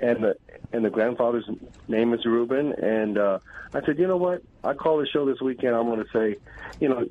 [0.00, 0.36] and the
[0.72, 1.48] and the grandfather's
[1.88, 2.72] name is Ruben.
[2.72, 3.38] And uh,
[3.74, 4.42] I said, "You know what?
[4.64, 5.76] I call the show this weekend.
[5.76, 6.36] I'm going to say,
[6.80, 7.06] you know."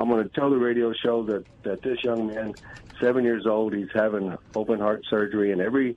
[0.00, 2.54] I'm going to tell the radio show that that this young man,
[3.00, 5.96] seven years old, he's having open heart surgery, and every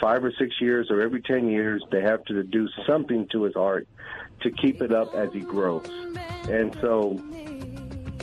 [0.00, 3.54] five or six years or every ten years, they have to do something to his
[3.54, 3.86] heart
[4.40, 5.86] to keep it up as he grows.
[6.48, 7.18] And so,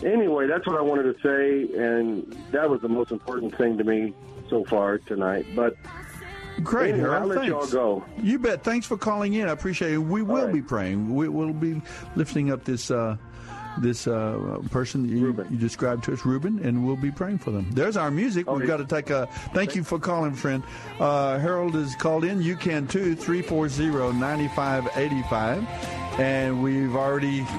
[0.04, 3.84] anyway, that's what I wanted to say, and that was the most important thing to
[3.84, 4.14] me
[4.50, 5.46] so far tonight.
[5.56, 5.76] But
[6.64, 7.22] Great, anyway, Harold.
[7.22, 7.50] I'll let Thanks.
[7.50, 8.06] y'all go.
[8.22, 8.64] You bet.
[8.64, 9.48] Thanks for calling in.
[9.48, 9.98] I appreciate it.
[9.98, 11.16] We will be praying.
[11.16, 11.82] We will be
[12.16, 13.18] lifting up this uh,
[13.80, 17.52] this uh, person that you, you described to us, Ruben, and we'll be praying for
[17.52, 17.68] them.
[17.72, 18.50] There's our music.
[18.50, 19.28] We've got to take a.
[19.54, 20.64] Thank you for calling, friend.
[21.00, 22.42] Uh, Harold is called in.
[22.42, 23.16] You can too.
[23.16, 25.66] 340-9585.
[26.20, 27.46] and we've already.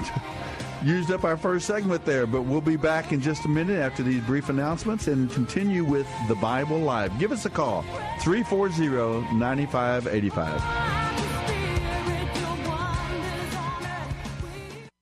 [0.83, 4.03] Used up our first segment there, but we'll be back in just a minute after
[4.03, 7.17] these brief announcements and continue with the Bible Live.
[7.19, 7.83] Give us a call,
[8.19, 8.89] 340
[9.33, 11.02] 9585.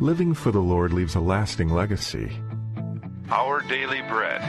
[0.00, 2.30] Living for the Lord leaves a lasting legacy.
[3.30, 4.40] Our Daily Bread.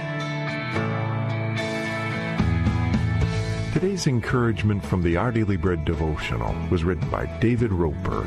[3.74, 8.26] Today's encouragement from the Our Daily Bread devotional was written by David Roper.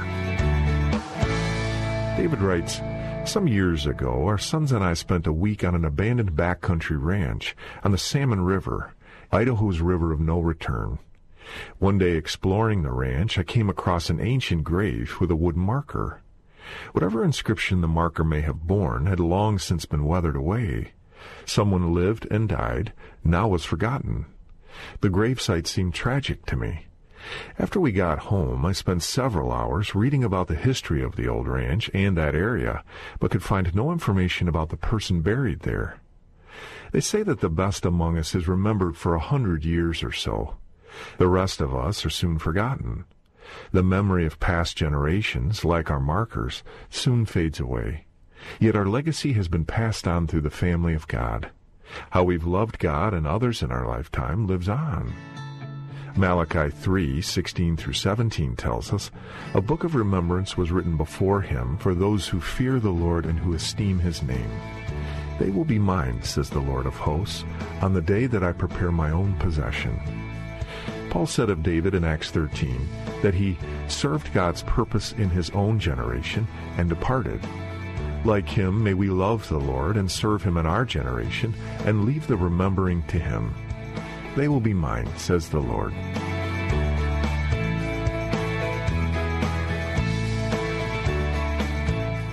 [2.17, 2.81] David writes,
[3.25, 7.55] Some years ago, our sons and I spent a week on an abandoned backcountry ranch
[7.85, 8.95] on the Salmon River,
[9.31, 10.99] Idaho's river of no return.
[11.79, 16.21] One day exploring the ranch, I came across an ancient grave with a wood marker.
[16.93, 20.93] Whatever inscription the marker may have borne had long since been weathered away.
[21.45, 22.93] Someone lived and died,
[23.25, 24.27] now was forgotten.
[25.01, 26.87] The gravesite seemed tragic to me.
[27.59, 31.47] After we got home, I spent several hours reading about the history of the old
[31.47, 32.83] ranch and that area,
[33.21, 36.01] but could find no information about the person buried there.
[36.91, 40.57] They say that the best among us is remembered for a hundred years or so.
[41.19, 43.05] The rest of us are soon forgotten.
[43.73, 48.07] The memory of past generations, like our markers, soon fades away.
[48.59, 51.51] Yet our legacy has been passed on through the family of God.
[52.11, 55.13] How we've loved God and others in our lifetime lives on.
[56.17, 59.11] Malachi 3, 16 through 17 tells us,
[59.55, 63.39] A book of remembrance was written before him for those who fear the Lord and
[63.39, 64.51] who esteem his name.
[65.39, 67.45] They will be mine, says the Lord of hosts,
[67.81, 69.99] on the day that I prepare my own possession.
[71.13, 72.89] Paul said of David in Acts 13
[73.21, 76.49] that he served God's purpose in his own generation
[76.79, 77.39] and departed.
[78.25, 81.53] Like him, may we love the Lord and serve him in our generation
[81.85, 83.55] and leave the remembering to him.
[84.37, 85.93] They will be mine, says the Lord.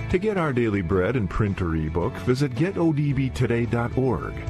[0.08, 4.49] To get our daily bread in print or ebook, visit getodbtoday.org.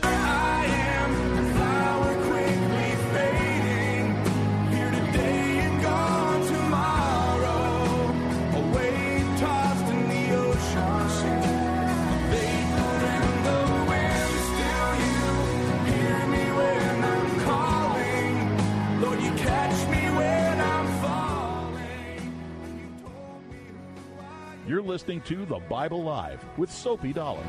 [24.81, 27.43] You're listening to The Bible Live with Soapy Dollar.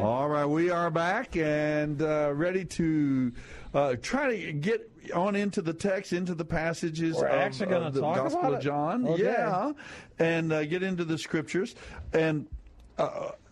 [0.00, 3.32] All right, we are back and uh, ready to
[3.74, 7.86] uh, try to get on into the text, into the passages We're of, actually gonna
[7.86, 8.62] of the talk Gospel about of it?
[8.62, 9.08] John.
[9.08, 9.24] Okay.
[9.24, 9.72] Yeah,
[10.20, 11.74] and uh, get into the scriptures.
[12.12, 12.46] And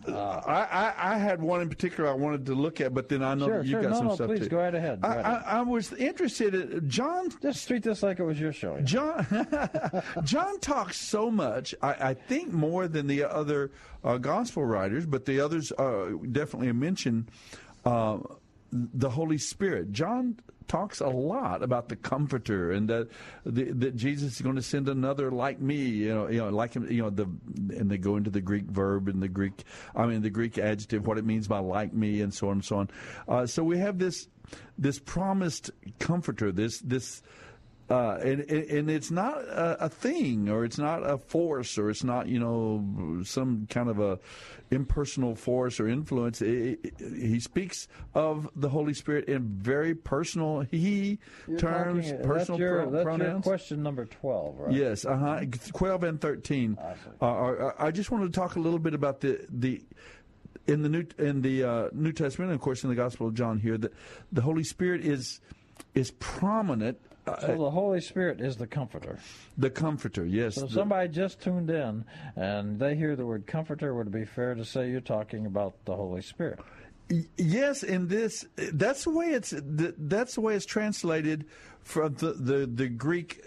[0.07, 3.21] uh, I, I, I had one in particular I wanted to look at, but then
[3.23, 3.81] I know Sure, that you sure.
[3.81, 4.49] got No, some no, stuff please too.
[4.49, 5.01] go right ahead.
[5.01, 5.43] Go I, ahead.
[5.45, 7.29] I, was interested in John.
[7.41, 8.79] Just treat this like it was your show.
[8.81, 9.25] John
[10.23, 11.73] John talks so much.
[11.81, 13.71] I, I think more than the other
[14.03, 17.27] uh, gospel writers, but the others uh, definitely mention
[17.85, 18.17] uh,
[18.71, 19.91] the Holy Spirit.
[19.91, 20.37] John
[20.71, 23.09] talks a lot about the Comforter and that
[23.45, 25.75] that Jesus is going to send another like me.
[25.75, 26.89] You know, you know, like him.
[26.89, 27.23] You know, the
[27.77, 31.05] and they go into the Greek verb and the Greek, I mean, the Greek adjective,
[31.05, 32.89] what it means by like me, and so on and so on.
[33.27, 34.29] Uh, so we have this
[34.77, 36.51] this promised Comforter.
[36.53, 37.21] This this.
[37.91, 42.03] Uh, and, and it's not a, a thing, or it's not a force, or it's
[42.05, 44.17] not you know some kind of a
[44.71, 46.41] impersonal force or influence.
[46.41, 52.25] It, it, he speaks of the Holy Spirit in very personal he You're terms, talking-
[52.25, 54.71] personal that's your, pro- that's your question number 12, right?
[54.73, 55.41] Yes, uh huh.
[55.67, 56.77] Twelve and thirteen.
[57.21, 59.81] Uh, I just wanted to talk a little bit about the the
[60.67, 63.33] in the new in the uh, New Testament, and of course in the Gospel of
[63.33, 63.91] John here, that
[64.31, 65.41] the Holy Spirit is
[65.93, 66.97] is prominent.
[67.27, 69.19] Uh, So the Holy Spirit is the comforter.
[69.57, 70.55] the Comforter, yes.
[70.55, 72.03] So somebody just tuned in
[72.35, 75.73] and they hear the word comforter, would it be fair to say you're talking about
[75.85, 76.59] the Holy Spirit?
[77.37, 81.45] Yes, in this, that's the way it's that's the way it's translated
[81.81, 83.41] from the the, the Greek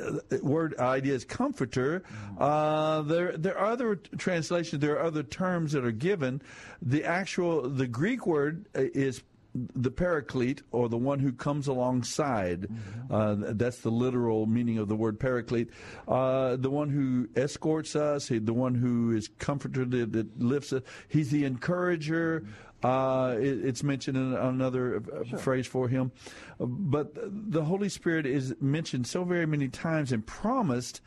[0.00, 2.02] uh, word idea is comforter.
[2.38, 4.80] Uh, there there are other translations.
[4.80, 6.40] There are other terms that are given.
[6.80, 9.22] The actual the Greek word uh, is
[9.54, 12.68] the paraclete or the one who comes alongside.
[13.10, 15.70] Uh, that's the literal meaning of the word paraclete.
[16.08, 20.82] Uh, the one who escorts us, the one who is comforted, that, lifts us.
[21.08, 22.44] He's the encourager.
[22.82, 26.12] Uh, it, it's mentioned in another uh, phrase for him.
[26.58, 31.00] But the Holy Spirit is mentioned so very many times and promised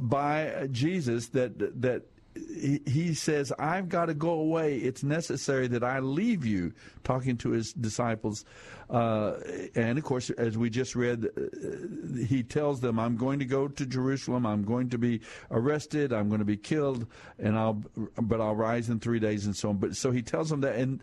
[0.00, 2.02] by Jesus that that
[2.34, 4.78] he, says, I've got to go away.
[4.78, 6.72] It's necessary that I leave you,
[7.04, 8.44] talking to his disciples.
[8.90, 9.34] Uh,
[9.74, 13.68] and of course, as we just read, uh, he tells them, I'm going to go
[13.68, 14.46] to Jerusalem.
[14.46, 15.20] I'm going to be
[15.50, 16.12] arrested.
[16.12, 17.06] I'm going to be killed,
[17.38, 17.82] and I'll,
[18.20, 19.78] but I'll rise in three days and so on.
[19.78, 21.02] But so he tells them that, and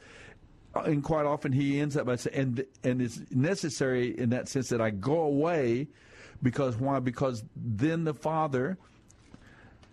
[0.75, 4.69] and quite often he ends up by saying, and and it's necessary in that sense
[4.69, 5.87] that I go away,
[6.43, 6.99] because why?
[6.99, 8.77] Because then the Father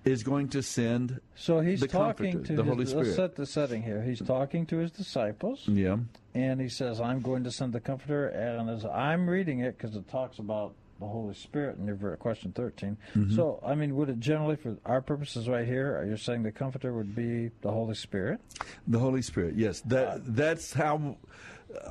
[0.05, 3.47] is going to send So he's the talking to the his, Holy let's set the
[3.47, 4.03] setting here.
[4.03, 5.67] He's talking to his disciples.
[5.67, 5.99] Yeah.
[6.35, 8.29] And he says, I'm going to send the Comforter.
[8.29, 12.53] And as I'm reading it, because it talks about the Holy Spirit in your question
[12.53, 12.97] 13.
[13.15, 13.35] Mhm.
[13.37, 16.53] So, I mean, would it generally, for our purposes right here, are you saying the
[16.53, 18.41] Comforter would be the Holy Spirit?
[18.89, 19.81] The Holy Spirit, yes.
[19.83, 21.17] That Uh, that's how.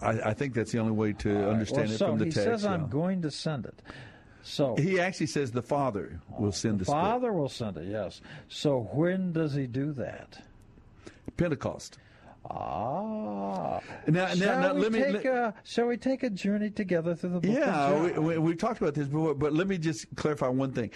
[0.02, 2.38] I, I think that's the only way to understand Well, it so from the text.
[2.38, 2.72] So he says, yeah.
[2.74, 3.82] I'm going to send it.
[4.48, 7.02] So he actually says the Father will send the, Spirit.
[7.02, 8.22] Father will send it, yes.
[8.48, 10.42] So when does he do that?
[11.36, 11.98] Pentecost.
[12.50, 13.82] Ah.
[14.08, 15.00] Now, shall, now, now we let me.
[15.02, 18.20] take let- a, shall we take a journey together through the book yeah, of we,
[18.20, 20.92] we, we've talked about this before, but let me just clarify one thing.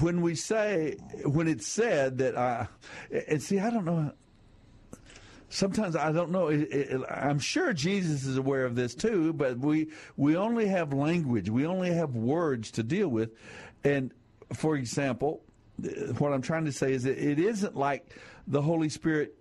[0.00, 2.68] When we say, when it's said that I,
[3.28, 4.12] and see, I don't know.
[5.54, 6.48] Sometimes I don't know.
[6.48, 10.92] It, it, I'm sure Jesus is aware of this too, but we we only have
[10.92, 13.30] language, we only have words to deal with,
[13.84, 14.12] and
[14.52, 15.42] for example,
[15.82, 18.14] uh, what I'm trying to say is that it isn't like
[18.46, 19.36] the Holy Spirit.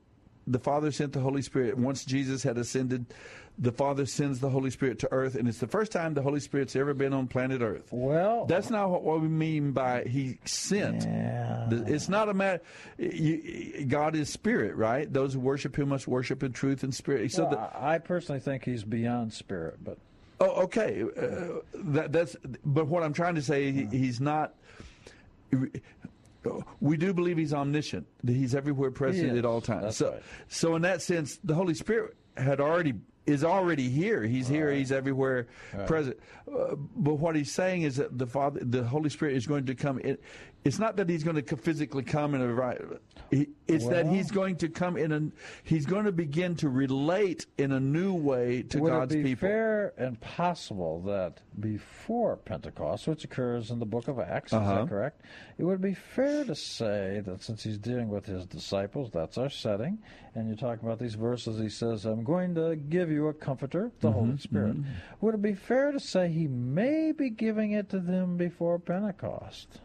[0.45, 3.05] The Father sent the Holy Spirit once Jesus had ascended
[3.57, 6.39] the Father sends the Holy Spirit to earth, and it's the first time the Holy
[6.39, 7.87] Spirit's ever been on planet Earth.
[7.91, 11.03] Well, that's not what, what we mean by He sent.
[11.03, 11.42] Yeah.
[11.71, 12.61] It's not a matter.
[12.97, 15.11] You, God is spirit, right?
[15.11, 17.31] Those who worship Him must worship in truth and spirit.
[17.31, 19.97] So well, I personally think He's beyond spirit, but.
[20.39, 21.03] Oh, okay.
[21.03, 22.35] Uh, that, that's.
[22.65, 24.55] But what I'm trying to say, he, He's not
[26.79, 28.07] we do believe he's omniscient.
[28.25, 29.97] He's everywhere present at all times.
[29.97, 30.21] So, right.
[30.49, 32.93] so in that sense, the Holy Spirit had already
[33.25, 34.23] is already here.
[34.23, 34.69] He's here.
[34.71, 35.87] He's everywhere Right.
[35.87, 36.17] present.
[36.55, 39.75] Uh, but what he's saying is that the Father, the Holy Spirit, is going to
[39.75, 39.99] come.
[39.99, 40.17] in.
[40.65, 42.79] It's not that he's going to physically come in a right.
[43.31, 45.33] It's that he's going to come in and
[45.63, 49.23] he's going to begin to relate in a new way to Would God's it be
[49.31, 49.49] people.
[49.49, 54.75] fair and possible that before Pentecost, which occurs in the book of Acts, is Uh-huh.
[54.81, 55.21] that correct?
[55.57, 59.49] It would be fair to say that since he's dealing with his disciples, that's our
[59.49, 59.97] setting,
[60.35, 63.91] and you're talking about these verses, he says, I'm going to give you a comforter,
[63.99, 64.77] the Mm-hmm, Holy Spirit.
[65.19, 69.79] Would it be fair to say he may be giving it to them before Pentecost?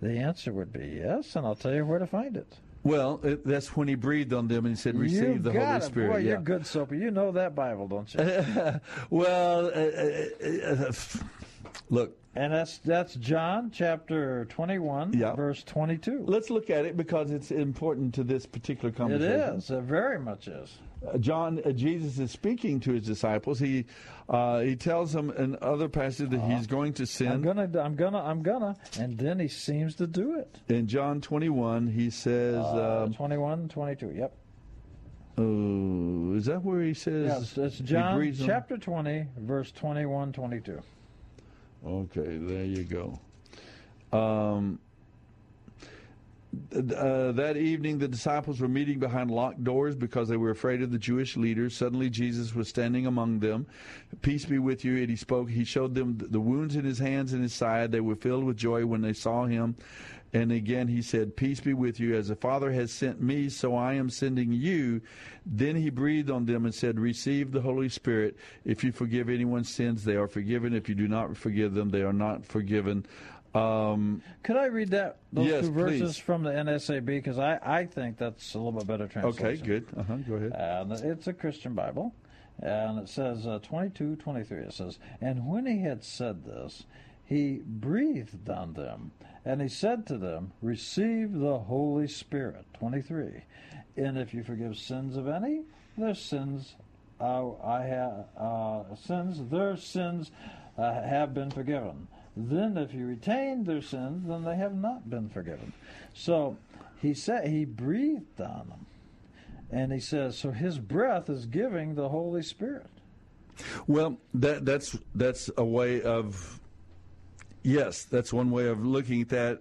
[0.00, 2.58] The answer would be yes, and I'll tell you where to find it.
[2.82, 5.64] Well, it, that's when he breathed on them and he said, "Receive you the Holy
[5.64, 5.82] it.
[5.82, 6.30] Spirit." Boy, yeah.
[6.30, 6.98] you're good, Soapy.
[6.98, 8.20] You know that Bible, don't you?
[9.10, 10.92] well, uh, uh, uh,
[11.90, 12.16] look.
[12.36, 15.34] And that's that's John chapter 21, Yeah.
[15.34, 16.24] verse 22.
[16.26, 19.32] Let's look at it because it's important to this particular conversation.
[19.32, 19.70] It is.
[19.70, 20.78] It very much is.
[21.18, 23.58] John, uh, Jesus is speaking to his disciples.
[23.58, 23.86] He
[24.28, 27.28] uh, he tells them in other passages that he's going to sin.
[27.28, 30.58] I'm gonna, I'm gonna, I'm gonna, and then he seems to do it.
[30.68, 34.12] In John 21, he says, Uh, um, 21, 22.
[34.16, 34.36] Yep.
[35.38, 37.54] oh, is that where he says?
[37.56, 40.80] Yeah, it's, John chapter 20, verse 21, 22.
[41.86, 43.20] Okay, there you go.
[44.12, 44.80] Um,
[46.74, 50.90] uh, that evening, the disciples were meeting behind locked doors because they were afraid of
[50.90, 51.76] the Jewish leaders.
[51.76, 53.66] Suddenly, Jesus was standing among them.
[54.22, 54.96] Peace be with you.
[54.98, 55.50] And he spoke.
[55.50, 57.92] He showed them the wounds in his hands and his side.
[57.92, 59.76] They were filled with joy when they saw him.
[60.32, 62.14] And again, he said, Peace be with you.
[62.14, 65.00] As the Father has sent me, so I am sending you.
[65.46, 68.36] Then he breathed on them and said, Receive the Holy Spirit.
[68.64, 70.74] If you forgive anyone's sins, they are forgiven.
[70.74, 73.06] If you do not forgive them, they are not forgiven.
[73.56, 76.16] Um, Could I read that those Yes, two verses please.
[76.18, 79.46] from the NASB because I, I think that's a little bit better translation.
[79.46, 79.86] okay, good.
[79.96, 80.52] Uh-huh, go ahead.
[80.52, 82.14] And it's a Christian Bible.
[82.58, 86.84] And it says, uh, 22, 23, it says, And when he had said this,
[87.24, 89.10] he breathed on them,
[89.44, 92.64] and he said to them, Receive the Holy Spirit.
[92.78, 93.42] 23.
[93.96, 95.64] And if you forgive sins of any,
[95.98, 96.76] their sins,
[97.20, 100.30] uh, I have, uh, sins, their sins
[100.78, 102.08] uh, have been forgiven.
[102.36, 105.72] Then if you retain their sins, then they have not been forgiven.
[106.12, 106.58] So
[107.00, 108.86] he said, he breathed on them.
[109.70, 112.86] And he says, so his breath is giving the Holy Spirit.
[113.86, 116.60] Well, that that's that's a way of
[117.62, 119.60] yes, that's one way of looking at that.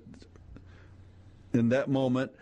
[1.53, 2.33] In that moment,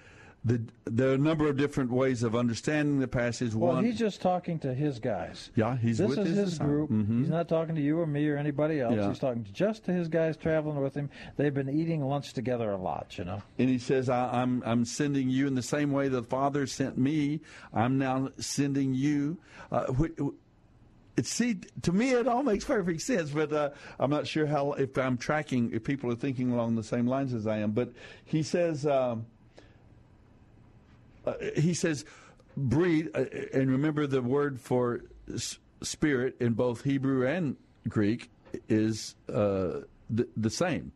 [0.46, 3.54] the, there are a number of different ways of understanding the passage.
[3.54, 5.52] Well, one, he's just talking to his guys.
[5.56, 6.90] yeah, he's this with is his, his group.
[6.90, 7.20] Mhm.
[7.20, 8.96] He's not talking to you or me or anybody else.
[8.96, 9.08] Yeah.
[9.08, 11.10] He's talking just to his guys traveling with him.
[11.38, 13.42] They've been eating lunch together a lot, you know.
[13.58, 16.98] And he says, I, I'm, I'm sending you in the same way the Father sent
[16.98, 17.40] me.
[17.74, 19.38] I'm now sending you.
[19.72, 20.30] Uh, wh-
[21.16, 23.70] it, see, to me, it all makes perfect sense, but uh,
[24.00, 27.34] I'm not sure how if I'm tracking, if people are thinking along the same lines
[27.34, 27.72] as I am.
[27.72, 27.94] But
[28.26, 29.28] he says, um,
[31.26, 32.06] uh, he says,
[32.58, 35.02] breathe, uh, and remember the word for
[35.34, 37.56] s- spirit in both Hebrew and
[37.88, 38.30] Greek
[38.70, 40.92] is uh, the, the same.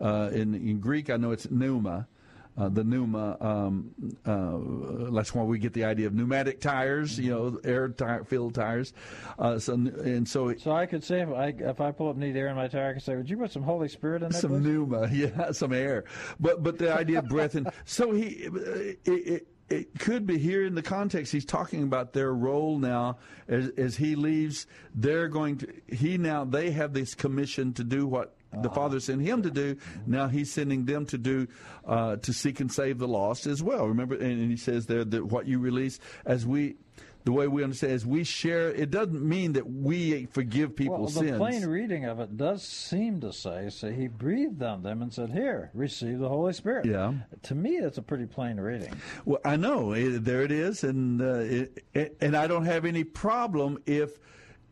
[0.00, 2.06] Uh, in, in Greek, I know it's pneuma.
[2.54, 3.94] Uh, the pneuma, um,
[4.26, 8.54] uh, that's why we get the idea of pneumatic tires, you know, air tire, filled
[8.54, 8.92] tires.
[9.38, 12.36] Uh, so, and so, So I could say if I if I pull up need
[12.36, 14.40] air in my tire, I could say, "Would you put some Holy Spirit in there?"
[14.42, 16.04] some please?" pneuma, yeah, some air.
[16.38, 20.64] But but the idea of breath and so he it, it, it could be here
[20.64, 23.18] in the context he's talking about their role now
[23.48, 24.66] as as he leaves.
[24.94, 28.34] They're going to he now they have this commission to do what.
[28.54, 29.78] The Father sent him to do.
[30.06, 31.48] Now He's sending them to do
[31.86, 33.86] uh, to seek and save the lost as well.
[33.86, 36.76] Remember, and, and He says there that what you release as we
[37.24, 38.70] the way we understand is we share.
[38.70, 41.30] It doesn't mean that we forgive people's sins.
[41.30, 41.60] well, the sins.
[41.60, 45.30] plain reading of it does seem to say, say he breathed on them and said,
[45.30, 47.14] "Here, receive the Holy Spirit." Yeah.
[47.44, 48.92] To me, that's a pretty plain reading.
[49.24, 52.84] Well, I know it, there it is, and uh, it, it, and I don't have
[52.84, 54.18] any problem if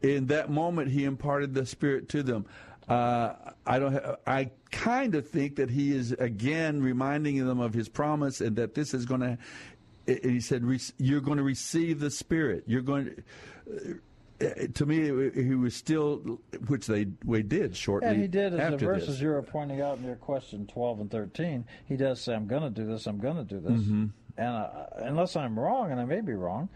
[0.03, 2.47] in that moment he imparted the Spirit to them.
[2.89, 3.35] Uh,
[3.65, 3.93] I don't.
[3.93, 8.57] Ha- I kind of think that he is again reminding them of his promise, and
[8.57, 9.39] that this is going to.
[10.07, 10.65] He said,
[10.99, 12.65] "You're going to receive the Spirit.
[12.67, 13.15] You're going
[13.67, 14.01] to."
[14.41, 18.09] Uh, to me, he was still, which they we did shortly.
[18.09, 19.21] And he did, as the verses this.
[19.21, 21.67] you were pointing out in your question twelve and thirteen.
[21.87, 23.07] He does say, "I'm going to do this.
[23.07, 24.07] I'm going to do this." Mm-hmm.
[24.39, 26.71] And uh, unless I'm wrong, and I may be wrong,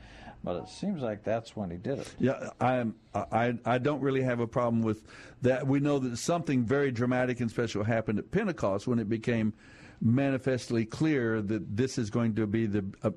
[0.45, 2.15] but it seems like that's when he did it.
[2.19, 5.03] Yeah, I'm, I I don't really have a problem with
[5.43, 5.67] that.
[5.67, 9.55] We know that something very dramatic and special happened at Pentecost when it became
[10.03, 13.13] manifestly clear that this is going to be the a,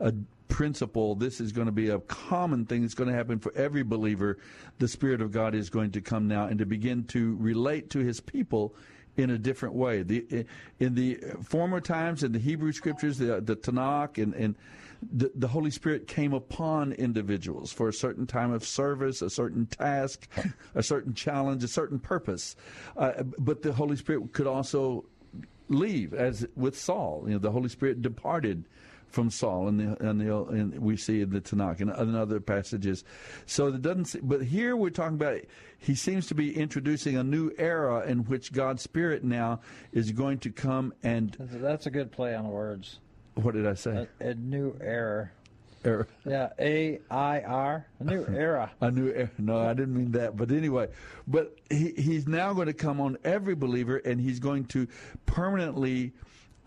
[0.00, 0.14] a
[0.48, 1.14] principle.
[1.14, 4.38] This is going to be a common thing that's going to happen for every believer.
[4.78, 7.98] The Spirit of God is going to come now and to begin to relate to
[7.98, 8.74] His people
[9.16, 10.02] in a different way.
[10.02, 10.46] The,
[10.78, 14.56] in the former times, in the Hebrew Scriptures, the, the Tanakh, and, and
[15.10, 19.66] the, the Holy Spirit came upon individuals for a certain time of service, a certain
[19.66, 20.28] task,
[20.74, 22.56] a certain challenge, a certain purpose.
[22.96, 25.04] Uh, but the Holy Spirit could also
[25.68, 27.24] leave, as with Saul.
[27.26, 28.64] You know, the Holy Spirit departed
[29.08, 32.40] from Saul, and the and the and we see in the Tanakh and, and other
[32.40, 33.04] passages.
[33.46, 34.26] So it doesn't.
[34.26, 35.40] But here we're talking about.
[35.78, 39.60] He seems to be introducing a new era in which God's Spirit now
[39.92, 41.36] is going to come and.
[41.38, 43.00] That's a good play on words.
[43.34, 44.06] What did I say?
[44.20, 45.30] A, a new era.
[45.84, 46.06] Era.
[46.24, 48.70] Yeah, A I R, a new era.
[48.80, 49.30] a new era.
[49.38, 50.36] No, I didn't mean that.
[50.36, 50.88] But anyway,
[51.26, 54.86] but he, he's now going to come on every believer, and he's going to
[55.26, 56.12] permanently.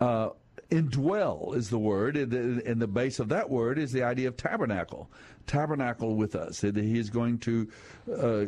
[0.00, 0.30] Uh,
[0.70, 5.08] indwell is the word, and the base of that word is the idea of tabernacle.
[5.46, 6.60] Tabernacle with us.
[6.60, 7.68] He is going to.
[8.12, 8.44] Uh,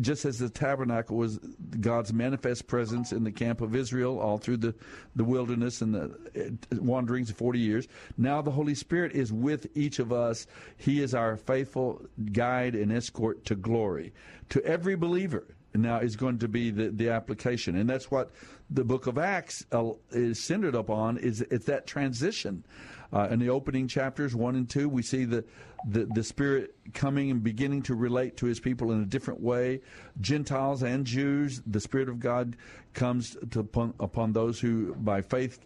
[0.00, 1.38] just as the tabernacle was
[1.80, 4.74] God's manifest presence in the camp of Israel all through the,
[5.14, 9.98] the wilderness and the wanderings of 40 years, now the Holy Spirit is with each
[9.98, 10.46] of us.
[10.76, 12.02] He is our faithful
[12.32, 14.12] guide and escort to glory.
[14.50, 15.46] To every believer,
[15.76, 17.76] now is going to be the, the application.
[17.76, 18.30] And that's what
[18.70, 22.64] the book of Acts uh, is centered upon is it's that transition.
[23.12, 25.44] Uh, in the opening chapters, 1 and 2, we see the,
[25.88, 29.80] the, the Spirit coming and beginning to relate to His people in a different way.
[30.20, 32.56] Gentiles and Jews, the Spirit of God
[32.94, 35.60] comes to, upon, upon those who, by faith,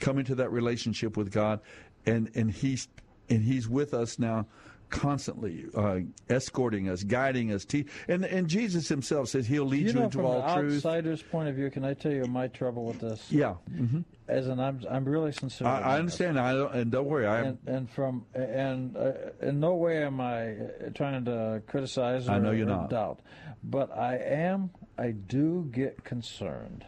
[0.00, 1.60] come into that relationship with God.
[2.06, 2.88] And, and, he's,
[3.28, 4.46] and He's with us now
[4.90, 7.64] constantly uh, escorting us, guiding us.
[7.64, 10.58] Te- and and Jesus himself says he'll lead you, you, know, into from all an
[10.58, 10.76] truth.
[10.76, 13.30] outsider's point of view, can I tell you my trouble with this?
[13.30, 13.54] Yeah.
[13.72, 14.00] Mm-hmm.
[14.28, 15.66] As an I'm I'm really sincere.
[15.66, 16.38] I, I understand.
[16.38, 17.26] I don't, and don't worry.
[17.26, 20.54] I and, and from and uh, in no way am I uh,
[20.94, 22.28] trying to criticize.
[22.28, 22.90] Or, I know you're not.
[22.90, 23.20] Doubt,
[23.62, 24.70] but I am.
[24.98, 26.84] I do get concerned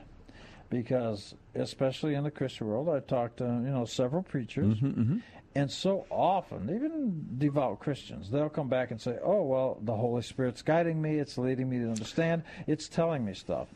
[0.70, 5.18] because, especially in the Christian world, I talked to you know several preachers, Mm-hmm, mm-hmm.
[5.58, 10.22] And so often, even devout Christians, they'll come back and say, "Oh, well, the Holy
[10.22, 11.18] Spirit's guiding me.
[11.18, 12.44] It's leading me to understand.
[12.68, 13.66] It's telling me stuff."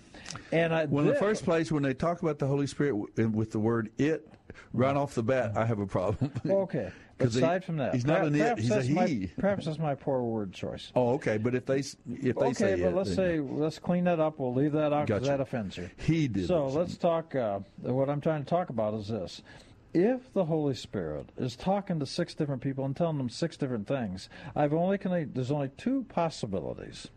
[0.53, 3.51] And I, well, in the first place, when they talk about the Holy Spirit with
[3.51, 4.29] the word "it,"
[4.73, 6.31] right off the bat, I have a problem.
[6.49, 6.93] okay.
[7.19, 9.27] But he- aside from that, he's not an it, he's a that's my- he.
[9.39, 10.93] perhaps that's my poor word choice.
[10.95, 11.37] Oh, okay.
[11.37, 14.39] But if they if they okay, say but it, let's say let's clean that up.
[14.39, 15.33] We'll leave that out because Gotcha.
[15.33, 15.91] that offends you.
[15.99, 17.35] He did So let's talk.
[17.35, 19.43] Uh, what I'm trying to talk about is this:
[19.95, 23.87] if the Holy Spirit is talking to six different people and telling them six different
[23.87, 27.09] things, I've only can I, there's only two possibilities.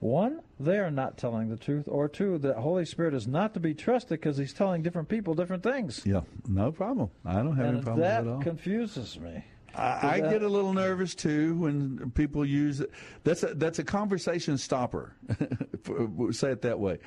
[0.00, 3.60] One, they are not telling the truth, or two, the Holy Spirit is not to
[3.60, 6.02] be trusted because He's telling different people different things.
[6.04, 7.10] yeah, no problem.
[7.24, 8.38] I don't have any problem that with it at all.
[8.38, 9.44] That confuses me.
[9.74, 12.90] I, I get a little nervous too when people use it.
[13.22, 15.14] That's a, that's a conversation stopper.
[16.32, 16.98] Say it that way.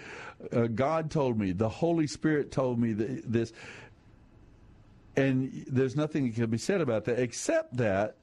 [0.53, 3.51] Uh, God told me, the Holy Spirit told me th- this,
[5.15, 8.15] and there's nothing that can be said about that except that.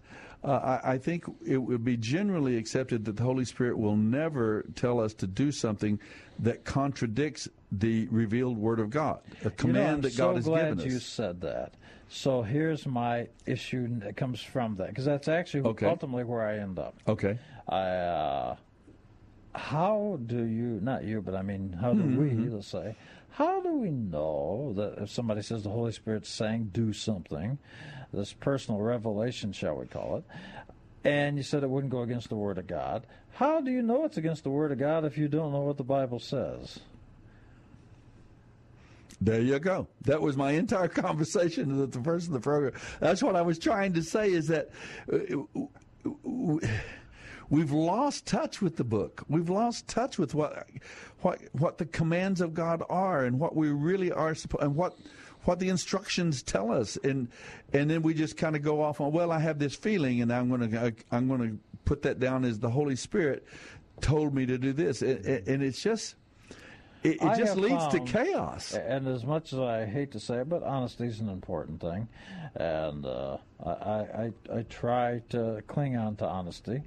[0.44, 4.64] Uh, I, I think it would be generally accepted that the Holy Spirit will never
[4.76, 5.98] tell us to do something
[6.38, 10.36] that contradicts the revealed Word of God, a command you know, I'm that so God
[10.36, 10.84] has glad given us.
[10.84, 11.74] you said that.
[12.08, 15.86] So here's my issue that comes from that because that's actually Okay.
[15.86, 16.94] ultimately where I end up.
[17.08, 17.36] Okay.
[17.68, 18.56] I, uh,
[19.54, 22.52] how do you, not you, but I mean, how do we, Mhm.
[22.54, 22.94] let's say,
[23.38, 27.56] how do we know that if somebody says the Holy Spirit's saying do something,
[28.12, 30.24] this personal revelation, shall we call it,
[31.04, 34.04] and you said it wouldn't go against the Word of God, how do you know
[34.04, 36.80] it's against the Word of God if you don't know what the Bible says?
[39.20, 39.86] There you go.
[40.02, 42.72] That was my entire conversation with the first of the program.
[42.98, 44.70] That's what I was trying to say is that
[45.12, 46.58] uh,
[47.50, 49.24] we've lost touch with the book.
[49.28, 50.68] We've lost touch with what
[51.20, 54.96] what what the commands of God are and what we really are and what
[55.44, 57.28] what the instructions tell us and
[57.72, 60.32] and then we just kind of go off on well I have this feeling and
[60.32, 63.46] I'm going to I'm going to put that down as the Holy Spirit
[64.00, 66.16] told me to do this and, and it's just
[67.02, 68.74] it, it just leads found, to chaos.
[68.74, 72.08] And as much as I hate to say it, but honesty is an important thing,
[72.56, 76.82] and uh, I, I, I try to cling on to honesty.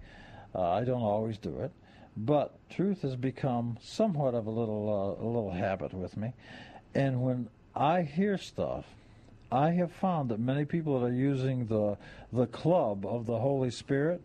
[0.54, 1.72] Uh, I don't always do it,
[2.18, 6.34] but truth has become somewhat of a little uh, a little habit with me.
[6.94, 8.86] And when I hear stuff,
[9.52, 11.98] I have found that many people that are using the
[12.34, 14.22] the club of the Holy Spirit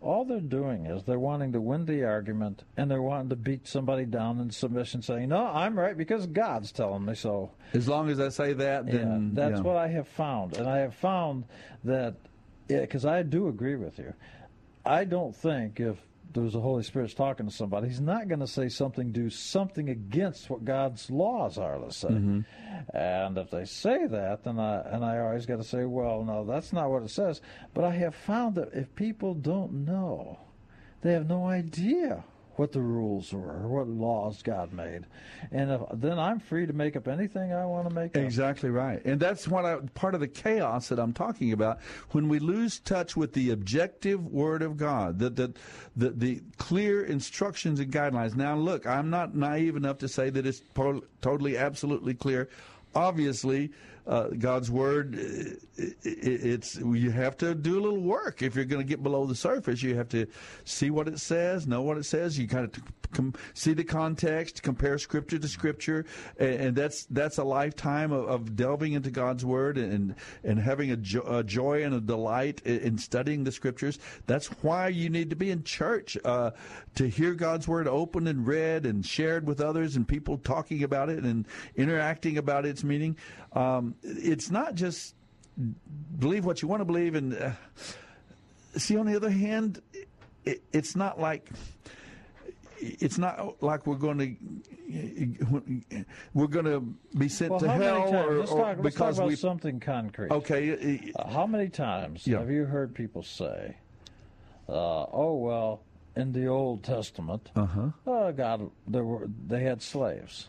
[0.00, 3.66] all they're doing is they're wanting to win the argument and they're wanting to beat
[3.68, 8.08] somebody down in submission, saying, "No, I'm right because God's telling me so." As long
[8.08, 9.64] as I say that, then yeah, that's yeah.
[9.64, 11.44] what I have found, and I have found
[11.84, 12.14] that
[12.68, 14.14] because I do agree with you.
[14.84, 15.96] I don't think if
[16.32, 19.90] there's the Holy Spirit's talking to somebody, he's not going to say something, do something
[19.90, 21.78] against what God's laws are.
[21.78, 22.96] Let's say, Mm-hmm.
[22.96, 26.44] and if they say that, then I and I always got to say, well, no,
[26.44, 27.40] that's not what it says.
[27.74, 30.38] But I have found that if people don't know,
[31.02, 32.24] they have no idea
[32.56, 35.06] what the rules were, what laws God made,
[35.50, 38.22] and if, then I'm free to make up anything I want to make up.
[38.22, 41.80] Exactly right, and that's what I, part of the chaos that I'm talking about.
[42.10, 45.54] When we lose touch with the objective Word of God, the the
[45.96, 48.34] the, the clear instructions and guidelines.
[48.34, 52.48] Now, look, I'm not naive enough to say that it's po- totally, absolutely clear.
[52.94, 53.72] Obviously,
[54.06, 55.58] uh, God's word, it,
[56.04, 59.34] it's you have to do a little work if you're going to get below the
[59.34, 59.82] surface.
[59.82, 60.26] You have to
[60.64, 62.38] see what it says, know what it says.
[62.38, 66.04] You kind of com- see the context, compare scripture to scripture,
[66.38, 70.90] and, and that's that's a lifetime of, of, delving into God's word and and having
[70.90, 73.98] a, jo- a joy and a delight in, in, studying the scriptures.
[74.26, 76.50] That's why you need to be in church uh,
[76.96, 81.08] to hear God's word opened and read and shared with others and people talking about
[81.08, 81.46] it and
[81.76, 83.16] interacting about its meaning.
[83.52, 85.14] Um, it's not just
[86.18, 87.50] believe what you want to believe and uh,
[88.76, 89.82] see on the other hand
[90.44, 91.50] it, it's not like
[92.82, 96.80] it's not like we're going to we're going to
[97.16, 99.80] be sent well, to hell or, let's or talk, let's because talk about we something
[99.80, 102.38] concrete okay uh, how many times yeah.
[102.38, 103.76] have you heard people say
[104.68, 105.82] uh, oh well
[106.16, 107.88] in the old testament uh-huh.
[108.06, 110.48] oh god there were they had slaves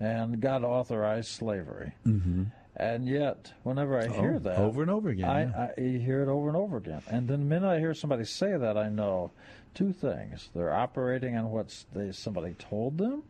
[0.00, 2.44] and god authorized slavery mm-hmm.
[2.76, 5.68] And yet, whenever I hear oh, that over and over again, I, yeah.
[5.76, 7.02] I, you hear it over and over again.
[7.08, 9.30] And then the minute I hear somebody say that, I know
[9.74, 13.22] two things: they're operating on what they somebody told them,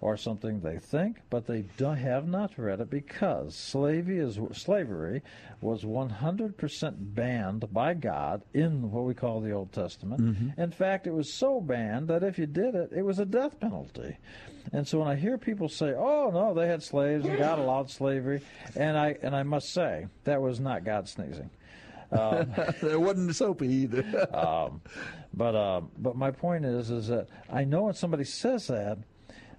[0.00, 5.22] or something they think, but they have not read it because slavery is slavery
[5.60, 10.20] was 100% banned by God in what we call the Old Testament.
[10.20, 10.60] Mm-hmm.
[10.60, 13.58] In fact, it was so banned that if you did it, it was a death
[13.58, 14.16] penalty.
[14.72, 17.90] And so when I hear people say, "Oh no, they had slaves and God allowed
[17.90, 18.42] slavery,"
[18.74, 21.50] and I and I must say that was not God sneezing.
[22.10, 22.52] Um,
[22.82, 24.28] it wasn't soapy either.
[24.34, 24.80] um,
[25.34, 28.98] but um, but my point is is that I know when somebody says that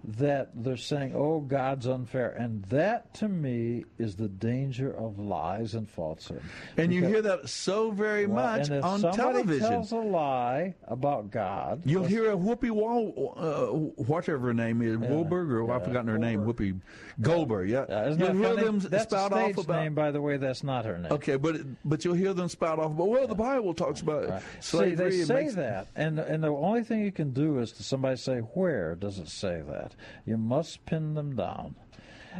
[0.03, 5.73] that they're saying, "Oh, God's unfair," and that to me is the danger of lies
[5.73, 6.41] and falsehood.
[6.77, 9.69] And because, you hear that so very well, much and if on somebody television.
[9.69, 13.65] tells a lie about God, You'll hear a Whoopi Wall, uh,
[14.03, 16.79] whatever her name is, Yeah, Wahlberg, or yeah, I've forgotten her name, Whoopi
[17.21, 17.69] Goldberg.
[17.69, 18.63] Yeah, Yeah, you'll hear funny?
[18.63, 19.81] them That's spout a off about.
[19.83, 20.37] name, by the way.
[20.37, 21.11] That's not her name.
[21.11, 23.07] Okay, but but you'll hear them spout off about.
[23.09, 25.11] Well, the Bible talks about slavery.
[25.11, 27.83] See, they say makes- that, and and the only thing you can do is to
[27.83, 29.86] somebody say, "Where does it say that?"
[30.25, 31.75] You must pin them down,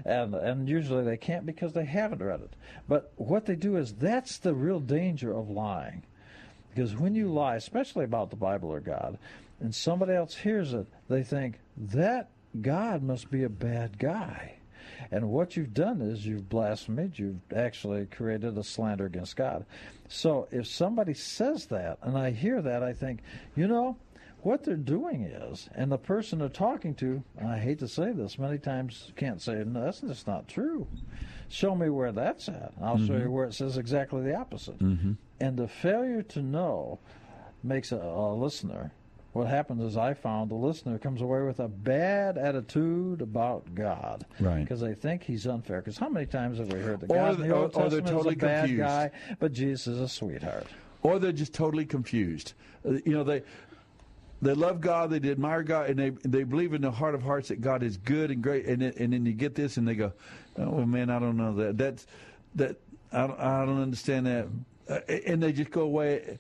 [0.06, 2.56] and and usually they can't because they haven't read it.
[2.88, 6.04] But what they do is that's the real danger of lying,
[6.70, 9.18] because when you lie, especially about the Bible or God,
[9.60, 12.30] and somebody else hears it, they think that
[12.62, 14.54] God must be a bad guy.
[15.12, 19.66] And what you've done is you've blasphemed, you've actually created a slander against God.
[20.10, 23.20] So if somebody says that, and I hear that, I think,
[23.56, 23.98] you know,
[24.42, 28.38] what they're doing is, and the person they're talking to, I hate to say this,
[28.40, 30.88] many times can't say, no, that's just not true.
[31.50, 32.74] Show me where that's at.
[32.78, 33.24] and I'll show Mm-hmm.
[33.24, 34.78] you where it says exactly the opposite.
[34.80, 35.18] Mhm.
[35.40, 37.00] And the failure to know
[37.64, 38.92] makes a, a listener.
[39.34, 44.26] What happens is I found the listener comes away with a bad attitude about God,
[44.40, 44.60] Right.
[44.62, 45.80] Because they think He's unfair.
[45.82, 47.76] Because how many times have we heard that Or God in th- the or- Old
[47.76, 48.82] or they're Testament totally is a bad confused.
[48.88, 50.68] guy, but Jesus is a sweetheart?
[51.04, 52.54] or they're just totally confused.
[52.86, 53.44] Uh, you know, they
[54.42, 57.50] they love God, they admire God, and they they believe in their heart of hearts
[57.50, 58.66] that God is good and great.
[58.66, 60.14] And and then you get this, and they go,
[60.58, 61.78] "Oh man, I don't know that.
[61.78, 62.06] That's
[62.56, 62.78] that
[63.12, 64.48] I don't, I don't understand that,"
[64.90, 66.38] uh, and they just go away.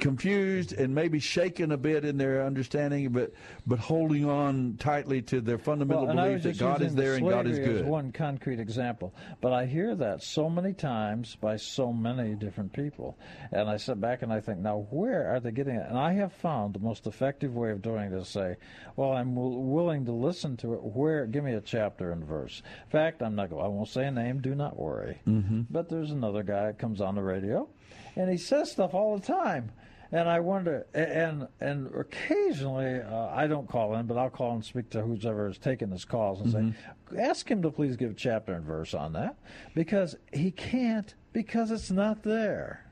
[0.00, 3.32] Confused and maybe shaken a bit in their understanding, but
[3.66, 7.46] but holding on tightly to their fundamental well, belief that God is there and God
[7.46, 7.82] is good.
[7.82, 12.72] As one concrete example, but I hear that so many times by so many different
[12.72, 13.18] people,
[13.52, 15.86] and I sit back and I think, now where are they getting it?
[15.88, 18.56] And I have found the most effective way of doing it is say,
[18.96, 20.82] well, I'm w- willing to listen to it.
[20.82, 21.26] Where?
[21.26, 22.62] Give me a chapter and verse.
[22.84, 23.52] In fact, I'm not.
[23.52, 24.40] I won't say a name.
[24.40, 25.20] Do not worry.
[25.26, 25.62] Mm-hmm.
[25.70, 27.68] But there's another guy that comes on the radio
[28.16, 29.72] and he says stuff all the time.
[30.12, 34.64] And I wonder, and and occasionally uh, I don't call in, but I'll call and
[34.64, 37.16] speak to whoever is taking his calls and Mm-hmm.
[37.16, 39.36] say, ask him to please give a chapter and verse on that,
[39.74, 42.86] because he can't because it's not there.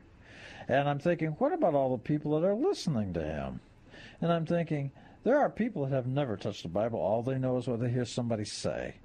[0.67, 3.61] And I'm thinking, what about all the people that are listening to him?
[4.21, 4.91] And I'm thinking,
[5.23, 6.99] there are people that have never touched the Bible.
[6.99, 8.97] All they know is what they hear somebody say.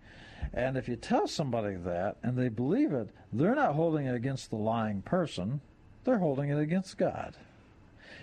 [0.53, 4.49] And if you tell somebody that and they believe it, they're not holding it against
[4.49, 5.61] the lying person,
[6.08, 7.36] they're holding it against God.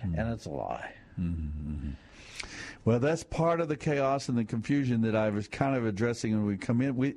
[0.01, 0.91] And it's a lie.
[1.19, 1.91] Mm-hmm.
[2.83, 6.33] Well, that's part of the chaos and the confusion that I was kind of addressing
[6.33, 6.95] when we come in.
[6.95, 7.15] We,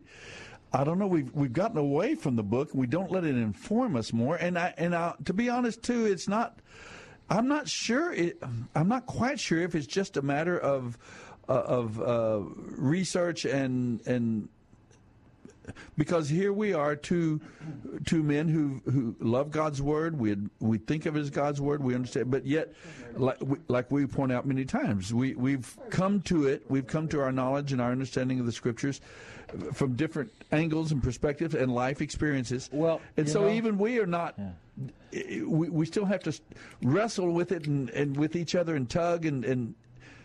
[0.73, 2.71] I don't know, we've we've gotten away from the book.
[2.75, 4.37] We don't let it inform us more.
[4.37, 6.59] And I and I, to be honest, too, it's not.
[7.31, 8.13] I'm not sure.
[8.13, 8.43] It,
[8.75, 10.97] I'm not quite sure if it's just a matter of
[11.49, 12.41] uh, of uh,
[12.77, 14.49] research and and
[15.97, 17.41] because here we are two
[18.07, 20.19] two men who who love God's word.
[20.19, 21.83] We we think of it as God's word.
[21.83, 22.31] We understand.
[22.31, 22.73] But yet
[23.15, 26.65] like we, like we point out many times we we've come to it.
[26.69, 29.01] We've come to our knowledge and our understanding of the scriptures
[29.73, 32.69] from different angles and perspectives and life experiences.
[32.73, 34.39] Well and so know- even we are not
[35.13, 36.39] we, we still have to
[36.83, 39.75] wrestle with it and, and with each other and tug and, and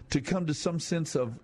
[0.09, 1.39] to come to some sense of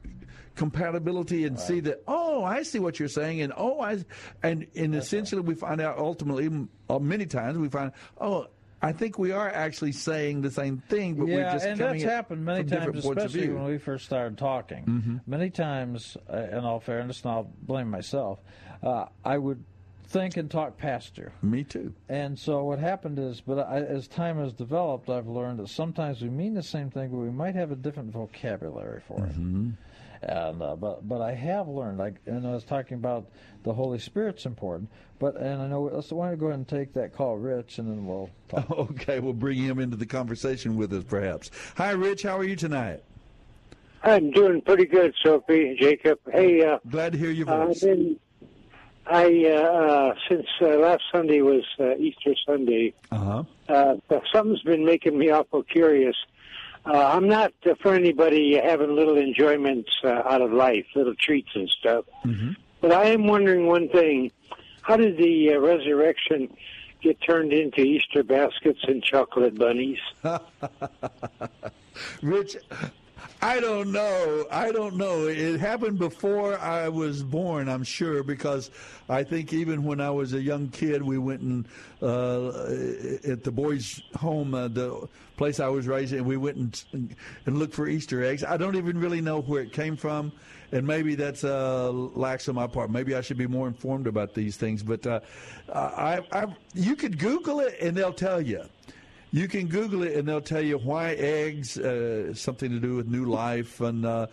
[0.56, 4.04] compatibility and see that oh I see what you're saying and oh I
[4.44, 6.50] and and essentially we find out ultimately
[6.90, 8.48] uh, many times we find oh
[8.82, 12.02] I think we are actually saying the same thing but we're yeah, just and coming
[12.02, 14.86] that's happened many times, especially when we first started talking.
[14.86, 15.22] Mhm.
[15.28, 18.40] Many times, uh, in all fairness, and I'll blame myself,
[18.82, 19.66] uh, I would
[20.06, 21.30] think and talk past you.
[21.42, 21.94] Me too.
[22.08, 26.22] And so what happened is, but I, as time has developed, I've learned that sometimes
[26.22, 29.36] we mean the same thing, but we might have a different vocabulary for it.
[30.22, 33.28] And uh, but but I have learned, like, and I was talking about
[33.64, 34.90] the Holy Spirit's important.
[35.18, 37.80] But and I know let's why don't you go ahead and take that call, Rich,
[37.80, 38.70] and then we'll talk.
[39.00, 41.52] Okay, we'll bring him into the conversation with us, perhaps.
[41.78, 42.24] Hi, Rich.
[42.24, 43.04] How are you tonight?
[44.04, 46.20] I'm doing pretty good, Soapy, Jacob.
[46.32, 47.82] Hey, uh, glad to hear your voice.
[47.82, 48.18] been,
[49.06, 52.94] I uh, uh, since uh, last Sunday was uh, Easter Sunday.
[53.12, 53.44] Uh-huh.
[53.68, 53.96] Uh,
[54.34, 56.16] something's been making me awful curious.
[56.86, 61.50] Uh, I'm not uh, for anybody having little enjoyments uh, out of life, little treats
[61.54, 62.06] and stuff.
[62.26, 62.52] Mm-hmm.
[62.82, 64.32] But I am wondering one thing:
[64.82, 66.56] How did the uh, resurrection
[67.02, 70.00] get turned into Easter baskets and chocolate bunnies?
[72.22, 72.58] Rich,
[73.42, 74.46] I don't know.
[74.52, 75.28] I don't know.
[75.28, 78.72] It happened before I was born, I'm sure, because
[79.08, 81.68] I think even when I was a young kid, we went and
[82.02, 82.48] uh,
[83.32, 85.08] at the boys' home, uh, the
[85.38, 87.16] place I was raised in, we went and,
[87.46, 88.44] and looked for Easter eggs.
[88.44, 90.32] I don't even really know where it came from.
[90.72, 92.92] And maybe that's uh, lax on my part.
[92.92, 94.84] Maybe I should be more informed about these things.
[94.84, 95.22] But uh,
[95.74, 96.46] I, I,
[96.76, 98.64] you could Google it, and they'll tell you.
[99.32, 103.08] You can Google it and they'll tell you why eggs, uh, something to do with
[103.08, 104.28] new life, and uh,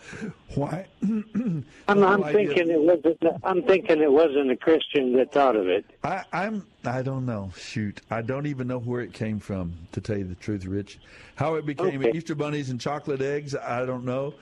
[0.55, 0.87] why.
[1.03, 3.17] I'm, I'm thinking it wasn't.
[3.43, 5.85] I'm thinking it wasn't a Christian that thought of it.
[6.03, 6.65] I, I'm.
[6.83, 7.51] I don't know.
[7.55, 9.73] Shoot, I don't even know where it came from.
[9.91, 10.99] To tell you the truth, Rich,
[11.35, 12.17] how it became Okay.
[12.17, 14.33] Easter bunnies and chocolate eggs, I don't know.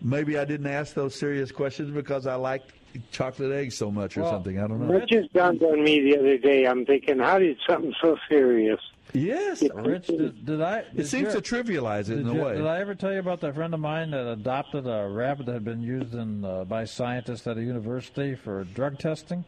[0.00, 2.72] Maybe I didn't ask those serious questions because I liked
[3.10, 4.58] chocolate eggs so much, or Well, something.
[4.58, 4.96] I don't know.
[4.96, 6.66] It just dawned on me the other day.
[6.66, 8.80] I'm thinking, how did something so serious?
[9.12, 10.84] Yes, Rich, did, did I?
[10.94, 12.56] It seems to trivialize it in a you- way.
[12.56, 15.52] Did I ever tell you about that friend of mine that adopted a rabbit that
[15.52, 19.44] had been used in uh, by scientists at a university for drug testing?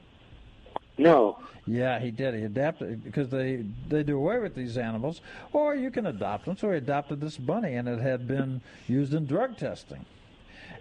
[0.97, 1.39] No.
[1.67, 2.35] Yeah, he did.
[2.35, 5.21] He adapted because they they do away with these animals,
[5.53, 6.57] or you can adopt them.
[6.57, 10.05] So he adopted this bunny, and it had been used in drug testing.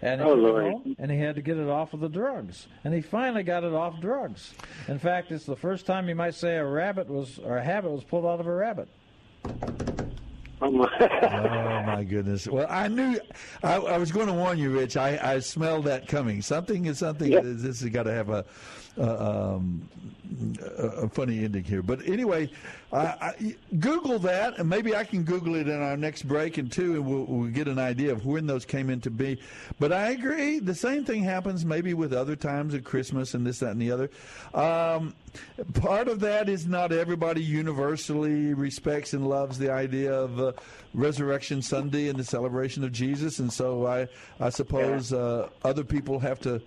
[0.02, 0.64] And he, Oh, you Lord.
[0.64, 3.64] know, and he had to get it off of the drugs, and he finally got
[3.64, 4.54] it off drugs.
[4.88, 7.90] In fact, it's the first time you might say a rabbit was or a habit
[7.90, 8.88] was pulled out of a rabbit.
[10.62, 10.88] Oh my.
[11.00, 12.46] oh my goodness!
[12.46, 13.18] Well, I knew
[13.62, 14.96] I, I was going to warn you, Rich.
[14.98, 16.42] I, I smelled that coming.
[16.42, 17.32] Something is something.
[17.32, 17.42] Yep.
[17.44, 18.44] This has got to have a,
[18.98, 19.88] uh, um,
[20.78, 21.82] a funny ending here.
[21.82, 22.50] But anyway,
[22.92, 26.70] I, I, Google that, and maybe I can Google it in our next break, and
[26.70, 29.40] two, and we'll, we'll get an idea of when those came into be.
[29.78, 30.58] But I agree.
[30.58, 33.90] The same thing happens maybe with other times at Christmas and this, that, and the
[33.92, 34.10] other.
[34.54, 35.14] Um,
[35.74, 40.52] part of that is not everybody universally respects and loves the idea of uh,
[40.94, 44.08] Resurrection Sunday and the celebration of Jesus, and so I
[44.40, 46.60] I suppose uh, other people have to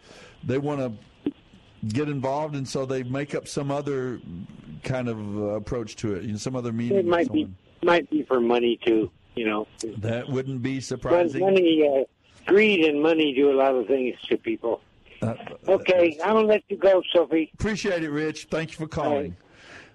[0.45, 0.93] they want to
[1.89, 4.19] get involved, and so they make up some other
[4.83, 6.97] kind of uh, approach to it, you know, some other meaning.
[6.97, 7.47] It might be
[7.83, 9.11] might be for money too.
[9.35, 9.67] You know,
[9.97, 11.41] that wouldn't be But surprising.
[11.41, 12.03] money, uh,
[12.45, 14.81] greed, and money do a lot of things to people.
[15.21, 15.35] Uh,
[15.67, 17.49] Okay, I'm gonna let you go, Soapy.
[17.55, 18.47] Appreciate it, Rich.
[18.51, 19.35] Thank you for calling.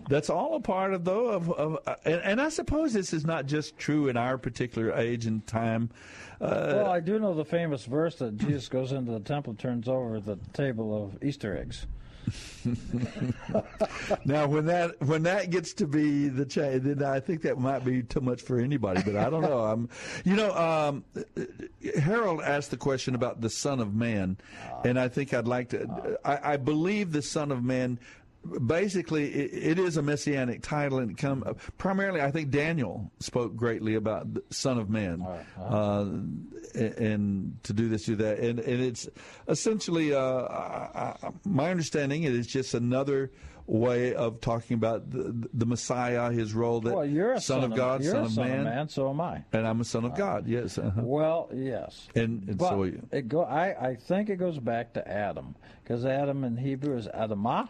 [0.08, 3.26] That's all a part of though of, of uh, and, and I suppose this is
[3.26, 5.90] not just true in our particular age and time.
[6.40, 9.88] Uh, well, I do know the famous verse that Jesus goes into the temple, turns
[9.88, 11.86] over the table of Easter eggs.
[14.24, 17.84] now, when that when that gets to be the change, then I think that might
[17.84, 19.02] be too much for anybody.
[19.02, 19.60] But I don't know.
[19.60, 19.88] I'm,
[20.24, 21.04] you know, um,
[21.98, 24.36] Harold asked the question about the Son of Man,
[24.84, 26.18] and I think I'd like to.
[26.24, 27.98] I, I believe the Son of Man.
[28.66, 31.44] Basically, it, it is a messianic title, and come
[31.76, 32.20] primarily.
[32.20, 35.22] I think Daniel spoke greatly about the Son of Man,
[35.60, 36.06] uh,
[36.74, 39.08] and, to do this, do that, and and it's
[39.48, 42.22] essentially uh, I, I, my understanding.
[42.22, 43.32] It is just another
[43.68, 47.74] way of talking about the, the Messiah, his role that well, you're a son, of
[47.74, 49.44] God, you're son of son man, of man, so am I.
[49.52, 50.46] and I'm a son of God.
[50.48, 50.78] Yes.
[50.78, 51.02] Uh-huh.
[51.04, 52.08] Well, yes.
[52.14, 53.06] And, and so you.
[53.12, 53.42] it go.
[53.42, 57.68] I, I think it goes back to Adam because Adam in Hebrew is Adamah,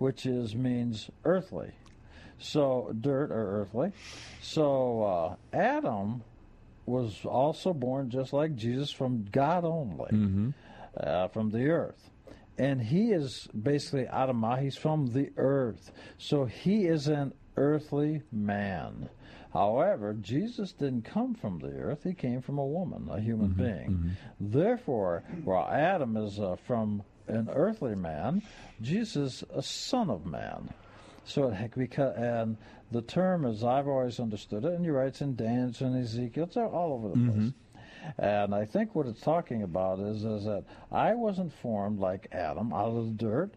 [0.00, 1.70] which is means earthly,
[2.38, 3.92] so dirt or earthly.
[4.40, 6.22] So uh, Adam
[6.86, 10.50] was also born just like Jesus from God only, Mm-hmm.
[10.96, 12.10] uh, from the earth.
[12.58, 14.60] And he is basically Adamah.
[14.62, 19.08] He's from the earth, so he is an earthly man.
[19.52, 24.16] However, Jesus didn't come from the earth; he came from a woman, a human being.
[24.38, 28.42] Therefore, while Adam is uh, from an earthly man,
[28.80, 30.72] Jesus a son of man.
[31.24, 32.56] So it because and
[32.90, 36.56] the term, as I've always understood it, and you're right, in Daniel and Ezekiel, it's
[36.56, 37.52] all over the place.
[38.18, 42.72] And I think what it's talking about is is that I wasn't formed like Adam
[42.72, 43.54] out of the dirt.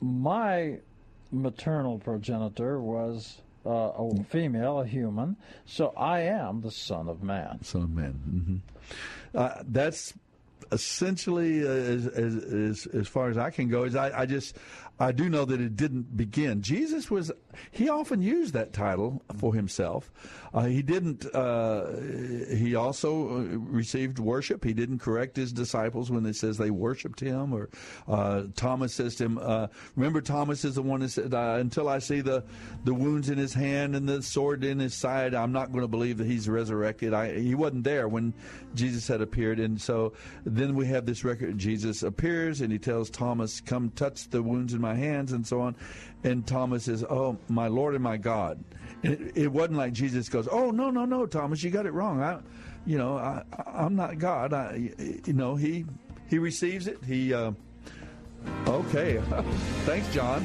[0.00, 0.78] My
[1.32, 5.36] maternal progenitor was uh, a female, a human.
[5.66, 7.62] So I am the son of man.
[7.62, 8.12] Son of man.
[9.32, 10.14] hmm Uh, that's
[10.72, 13.84] essentially uh, as, as as as far as I can go.
[13.84, 14.56] Is I, I just
[14.98, 16.62] I do know that it didn't begin.
[16.62, 17.30] Jesus was
[17.70, 20.10] he often used that title for himself.
[20.54, 21.26] Uh, he didn't.
[21.34, 22.00] Uh,
[22.54, 24.64] he also uh, received worship.
[24.64, 27.52] He didn't correct his disciples when it says they worshipped him.
[27.52, 27.68] Or
[28.08, 29.66] uh, Thomas says to him, uh,
[29.96, 32.44] "Remember, Thomas is the one that said, uh, until I see the
[32.84, 35.88] the wounds in his hand and the sword in his side, I'm not going to
[35.88, 38.32] believe that he's resurrected." I, he wasn't there when
[38.74, 41.58] Jesus had appeared, and so then we have this record.
[41.58, 45.60] Jesus appears and he tells Thomas, "Come touch the wounds in my hands," and so
[45.60, 45.76] on.
[46.24, 48.62] And Thomas says, "Oh, my Lord and my God."
[49.02, 51.92] And it, it wasn't like Jesus goes, "Oh, no, no, no, Thomas, you got it
[51.92, 52.22] wrong.
[52.22, 52.38] I,
[52.86, 54.52] you know, I, I'm not God.
[54.52, 55.86] I, you know, he
[56.28, 56.98] he receives it.
[57.04, 57.52] He." Uh,
[58.66, 59.20] Okay.
[59.84, 60.44] Thanks, John.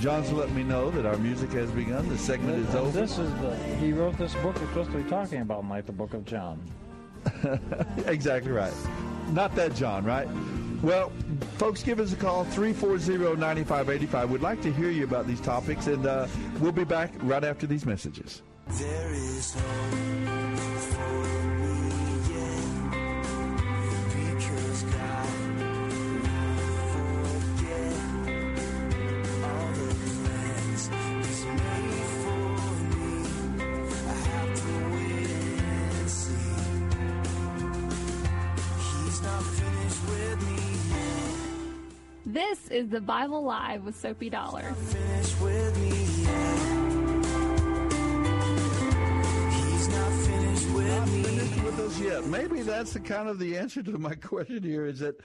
[0.00, 2.08] John's let me know that our music has begun.
[2.08, 2.90] The segment is over.
[3.00, 5.92] This is the he wrote this book we're supposed to be talking about tonight, the
[5.92, 6.60] Book of John.
[8.06, 8.72] exactly right.
[9.32, 10.28] Not that John, right?
[10.82, 11.12] Well,
[11.58, 14.28] folks, give us a call, 340-9585.
[14.30, 16.26] We'd like to hear you about these topics, and uh,
[16.58, 18.42] we'll be back right after these messages.
[18.66, 20.39] There is hope
[42.48, 44.62] This is the Bible Live with Soapy Dollar.
[44.62, 45.88] Finished with me
[46.22, 46.56] yet.
[49.52, 51.22] He's not finished with me.
[51.22, 52.24] Finished with us yet.
[52.24, 55.20] Maybe that's the kind of the answer to my question here is that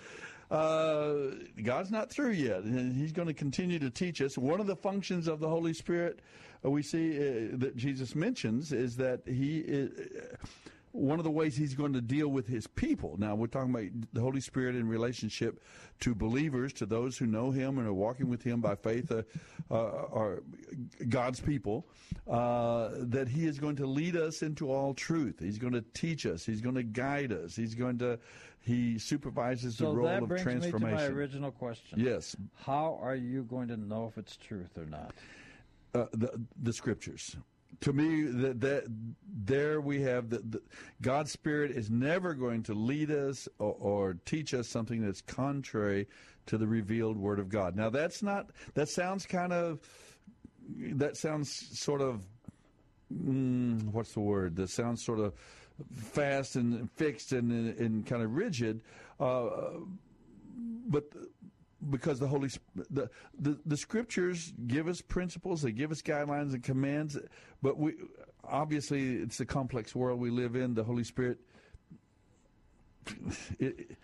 [0.51, 4.38] uh, God's not through yet, and He's going to continue to teach us.
[4.38, 6.20] One of the functions of the Holy Spirit
[6.66, 9.89] uh, we see uh, that Jesus mentions is that He is.
[10.96, 13.16] One of the ways he's going to deal with his people.
[13.18, 15.62] Now, we're talking about the Holy Spirit in relationship
[16.00, 19.24] to believers, to those who know him and are walking with him by faith, uh,
[19.70, 20.43] uh, are
[21.10, 21.86] God's people,
[22.30, 25.36] uh, that he is going to lead us into all truth.
[25.39, 26.46] He's going to teach us.
[26.46, 27.56] He's going to guide us.
[27.56, 28.18] He's going to,
[28.62, 30.96] he supervises the So role that of brings transformation.
[30.98, 32.00] me to my original question.
[32.00, 32.36] Yes.
[32.56, 35.14] How are you going to know if it's truth or not?
[35.93, 37.38] uh, the the scriptures.
[37.82, 38.84] To me, that, that
[39.28, 40.61] there we have the, the
[41.01, 46.07] God's Spirit is never going to lead us or, or teach us something that's contrary
[46.45, 47.76] to the revealed Word of God.
[47.76, 49.80] Now, that's not that sounds kind of
[50.93, 52.26] that sounds sort of
[53.13, 55.34] mm, what's the word that sounds sort of
[55.93, 58.82] fast and fixed and and kind of rigid,
[59.19, 59.49] uh,
[60.88, 61.05] but
[61.90, 62.50] because the Holy
[62.90, 63.10] the,
[63.40, 67.18] the the scriptures give us principles, they give us guidelines and commands,
[67.62, 67.94] but we
[68.44, 70.74] obviously it's a complex world we live in.
[70.74, 71.40] The Holy Spirit.
[73.60, 73.98] It,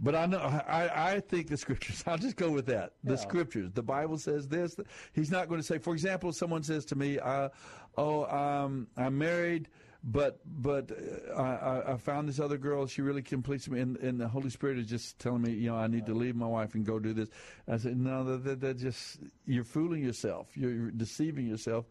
[0.00, 2.04] but I know I, I think the scriptures.
[2.06, 2.92] I'll just go with that.
[3.02, 3.16] The Yeah.
[3.20, 3.70] scriptures.
[3.72, 4.76] The Bible says this.
[5.12, 5.78] He's not going to say.
[5.78, 7.48] For example, someone says to me, uh,
[7.96, 9.68] "Oh, um, I'm married,
[10.04, 12.86] but but uh, I, I- I found this other girl.
[12.86, 15.76] She really completes me, and, and the Holy Spirit is just telling me, you know,
[15.76, 17.28] I need to leave my wife and go do this."
[17.66, 20.48] I said, "No, that, that, that just you're fooling yourself.
[20.54, 21.86] You're, you're deceiving yourself.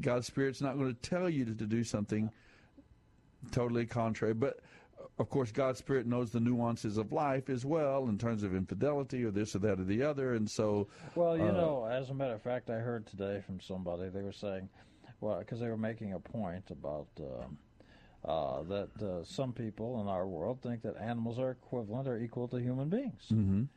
[0.00, 2.30] God's Spirit's not going to tell you to, to do something."
[3.50, 4.34] totally contrary.
[4.34, 4.60] But
[5.18, 9.24] of course, God's Spirit knows the nuances of life as well in terms of infidelity
[9.24, 10.34] or this or that or the other.
[10.34, 13.60] And so, Well, you uh, know, as a matter of fact, I heard today from
[13.60, 14.68] somebody, they were saying,
[15.22, 17.56] well, because they were making a point about um,
[18.24, 22.48] uh, that uh, some people in our world think that animals are equivalent or equal
[22.48, 23.28] to human beings.
[23.30, 23.68] mhm.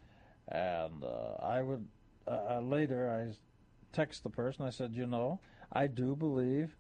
[0.48, 1.88] And uh, I would,
[2.28, 3.34] uh, uh, later, I
[3.93, 5.39] text the person, I said, you know,
[5.72, 6.76] I do believe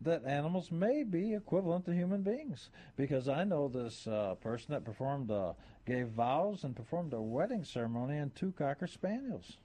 [0.00, 4.84] that animals may be equivalent to human beings because I know this uh, person that
[4.84, 5.52] performed, uh,
[5.86, 9.58] gave vows and performed a wedding ceremony in two cocker spaniels.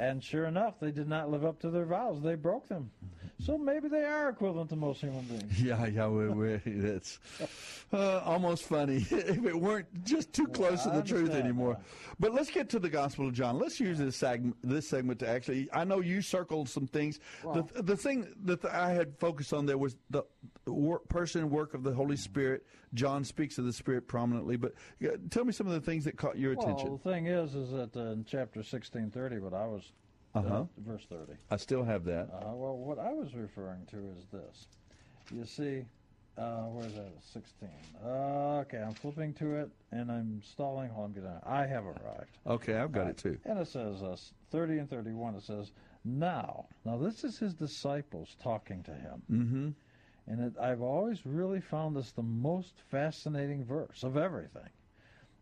[0.00, 2.22] And sure enough, they did not live up to their vows.
[2.22, 2.90] They broke them.
[3.38, 5.62] So maybe they are equivalent to most human beings.
[5.62, 7.18] yeah, yeah, we, we, that's
[7.92, 11.78] uh, almost funny if it weren't just too close I to the truth anymore.
[12.18, 13.58] But let's get to the Gospel of John.
[13.58, 15.68] Let's use this segment, this segment to actually.
[15.72, 17.20] I know you circled some things.
[17.42, 20.22] Well- the, the thing that I had focused on there was the
[20.66, 22.66] work, person and work of the Holy Spirit.
[22.94, 24.72] John speaks of the Spirit prominently, but
[25.04, 26.92] uh, tell me some of the things that caught your Well, attention.
[27.02, 29.92] the thing is, is that uh, in chapter sixteen thirty, what I was,
[30.34, 30.64] Uh-huh.
[30.78, 31.34] verse thirty.
[31.50, 32.28] I still have that.
[32.32, 34.66] Uh, well, what I was referring to is this.
[35.32, 35.84] You see,
[36.36, 37.12] uh, where's that?
[37.32, 37.68] 16.
[38.04, 38.08] Uh,
[38.62, 40.88] okay, I'm flipping to it and I'm stalling.
[40.90, 41.40] Hold on, get on.
[41.46, 42.38] I have arrived.
[42.46, 43.38] Okay, I've got it too.
[43.44, 44.16] And it says uh,
[44.50, 45.70] 30 and 31, it says,
[46.04, 49.22] Now, now this is his disciples talking to him.
[49.30, 49.68] Mm-hmm.
[50.26, 54.68] And it, I've always really found this the most fascinating verse of everything.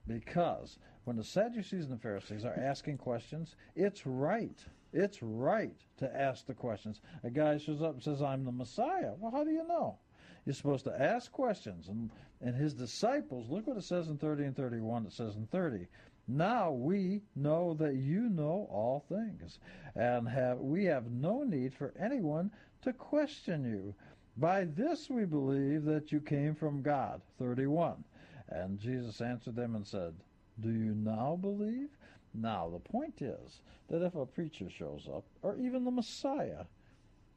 [0.07, 4.59] Because when the Sadducees and the Pharisees are asking questions, it's right.
[4.93, 7.01] It's right to ask the questions.
[7.25, 9.13] A guy shows up and says, I'm the Messiah.
[9.19, 9.99] Well, how do you know?
[10.45, 11.89] You're supposed to ask questions.
[11.89, 12.11] And,
[12.41, 15.07] and his disciples, look what it says in 30 and 31.
[15.07, 15.87] It says in 30,
[16.27, 19.59] Now we know that you know all things,
[19.95, 22.51] and have we have no need for anyone
[22.83, 23.95] to question you.
[24.39, 27.21] By this we believe that you came from God.
[27.39, 28.05] 31.
[28.49, 30.15] And Jesus answered them and said,
[30.61, 31.89] Do you now believe?
[32.35, 36.65] Now, the point is that if a preacher shows up, or even the Messiah,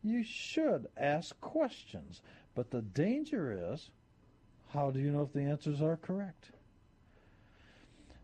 [0.04, 2.22] you should ask questions.
[2.56, 3.90] But the danger is,
[4.70, 6.52] how do you know if the answers are correct?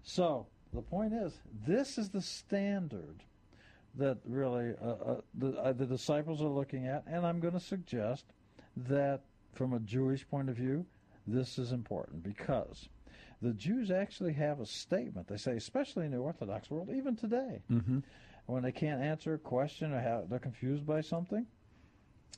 [0.04, 1.34] So, the point is,
[1.66, 3.24] this is the standard
[3.96, 7.60] that really uh, uh, the, uh, the disciples are looking at, and I'm going to
[7.60, 8.26] suggest
[8.88, 9.22] that
[9.54, 10.86] from a Jewish point of view,
[11.26, 12.90] this is important because
[13.42, 15.28] the Jews actually have a statement.
[15.28, 18.00] They say, especially in the Orthodox world, even today, Mm-hmm.
[18.46, 21.46] when they can't answer a question or have, they're confused by something,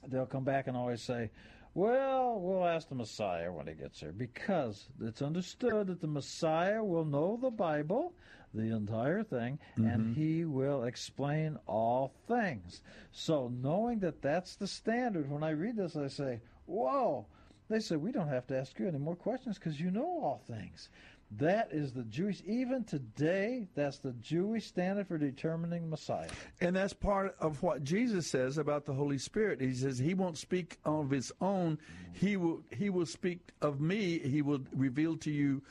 [0.08, 1.30] they'll come back and always say,
[1.76, 6.84] well, we'll ask the Messiah when he gets here because it's understood that the Messiah
[6.84, 8.14] will know the Bible,
[8.54, 10.14] the entire thing, and mm-hmm.
[10.14, 12.82] he will explain all things.
[13.12, 17.26] So, knowing that that's the standard, when I read this, I say, whoa.
[17.70, 20.42] They say, we don't have to ask you any more questions because you know all
[20.48, 20.90] things.
[21.38, 26.30] That is the Jewish, even today, that's the Jewish standard for determining Messiah.
[26.60, 29.62] And that's part of what Jesus says about the Holy Spirit.
[29.62, 31.78] He says he won't speak of his own.
[32.14, 34.18] He will he will speak of me.
[34.18, 35.62] He will reveal to you.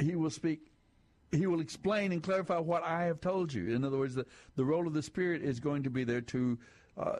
[0.00, 0.72] He will speak.
[1.34, 3.74] He will explain and clarify what I have told you.
[3.74, 4.26] In other words, the,
[4.56, 6.58] the role of the Spirit is going to be there to
[6.96, 7.16] uh,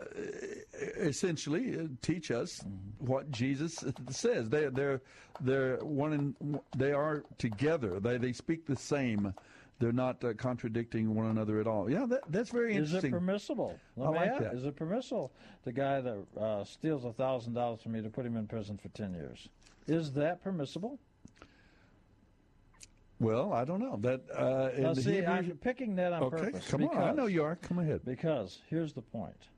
[0.97, 2.61] essentially uh, teach us
[2.99, 4.49] what Jesus says.
[4.49, 5.01] They they're
[5.41, 7.99] they're one in, they are together.
[7.99, 9.35] They they speak the same.
[9.81, 11.91] They're not uh, contradicting one another at all.
[11.91, 12.99] Yeah, that, that's very interesting.
[12.99, 13.77] Is it permissible?
[13.97, 14.55] Let I me like ask, that.
[14.55, 15.33] Is it permissible
[15.65, 18.79] the guy that uh, steals a thousand dollars from me to put him in prison
[18.79, 19.49] for ten years?
[19.89, 21.01] Is that permissible?
[23.25, 24.21] Well, I don't know that.
[24.35, 26.69] Uh, Now, see, Hebrew- I'm picking that on okay, purpose.
[26.69, 26.97] come on.
[26.97, 27.57] I know you are.
[27.57, 28.01] Come ahead.
[28.05, 29.49] Because here's the point: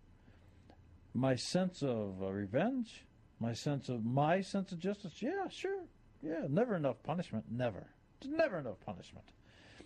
[1.14, 3.04] my sense of uh, revenge,
[3.40, 5.20] my sense of my sense of justice.
[5.20, 5.82] Yeah, sure.
[6.22, 7.44] Yeah, never enough punishment.
[7.50, 7.86] Never.
[8.20, 9.26] There's never enough punishment.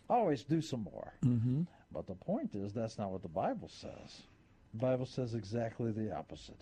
[0.09, 1.13] Always do some more.
[1.25, 1.63] Mm-hmm.
[1.93, 4.23] But the point is, that's not what the Bible says.
[4.73, 6.61] The Bible says exactly the opposite.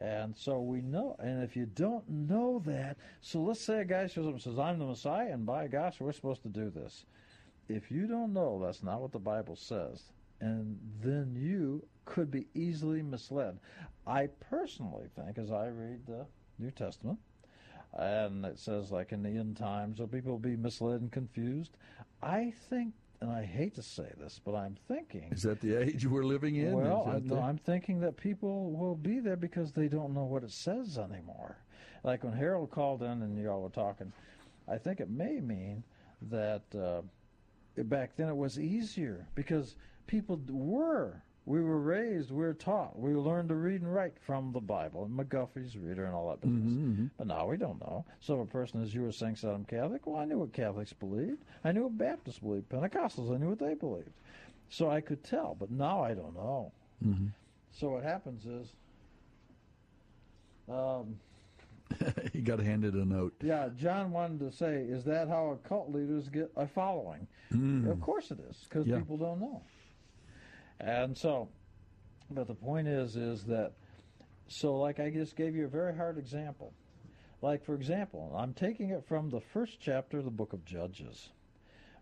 [0.00, 4.06] And so we know, and if you don't know that, so let's say a guy
[4.06, 7.04] shows up and says, I'm the Messiah, and by gosh, we're supposed to do this.
[7.68, 10.04] If you don't know that's not what the Bible says,
[10.40, 13.58] and then you could be easily misled.
[14.06, 16.26] I personally think, as I read the
[16.58, 17.18] New Testament,
[17.92, 21.76] and it says, like in the end times, will people will be misled and confused?
[22.22, 25.28] I think, and I hate to say this, but I'm thinking.
[25.32, 26.72] Is that the age we're living in?
[26.72, 30.44] Well, I, no, I'm thinking that people will be there because they don't know what
[30.44, 31.56] it says anymore.
[32.04, 34.12] Like when Harold called in and y'all were talking,
[34.68, 35.82] I think it may mean
[36.30, 37.02] that uh,
[37.84, 41.22] back then it was easier because people were.
[41.48, 45.04] We were raised, we were taught, we learned to read and write from the Bible,
[45.06, 46.72] and McGuffey's reader and all that business.
[46.74, 48.04] Mm-hmm, But now we don't know.
[48.20, 50.52] So if a person, as you were saying, said I'm Catholic, well, I knew what
[50.52, 51.42] Catholics believed.
[51.64, 52.68] I knew what Baptists believed.
[52.68, 54.10] Pentecostals, I knew what they believed.
[54.68, 56.70] So I could tell, but now I don't know.
[57.02, 57.30] Mhm.
[57.72, 58.70] So what happens is,
[60.68, 61.18] um,
[62.34, 63.32] he got handed a note.
[63.42, 67.26] yeah, John wanted to say, is that how cult leaders get a following?
[67.54, 67.90] Mm.
[67.90, 68.98] Of course it is, because Yeah.
[68.98, 69.62] people don't know.
[70.80, 71.48] And so,
[72.30, 73.72] but the point is, is that,
[74.46, 76.72] so like I just gave you a very hard example.
[77.40, 81.30] Like, for example, I'm taking it from the first chapter of the book of Judges.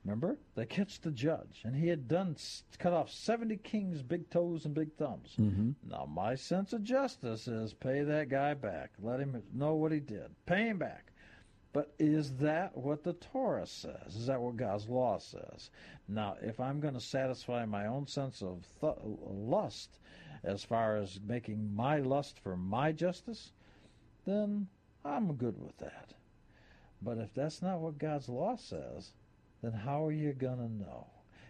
[0.04, 0.38] Remember?
[0.54, 2.36] They catch the judge, and he had done
[2.78, 5.34] cut off 70 kings' big toes and big thumbs.
[5.36, 5.74] Mhm.
[5.82, 8.92] Now, my sense of justice is pay that guy back.
[9.00, 10.30] Let him know what he did.
[10.46, 11.12] Pay him back.
[11.76, 14.16] But is that what the Torah says?
[14.16, 15.68] Is that what God's law says?
[16.08, 19.98] Now, if I'm going to satisfy my own sense of th- lust
[20.42, 23.52] as far as making my lust for my justice,
[24.24, 24.68] then
[25.04, 26.14] I'm good with that.
[27.02, 29.12] But if that's not what God's law says,
[29.62, 31.08] then how are you going to know?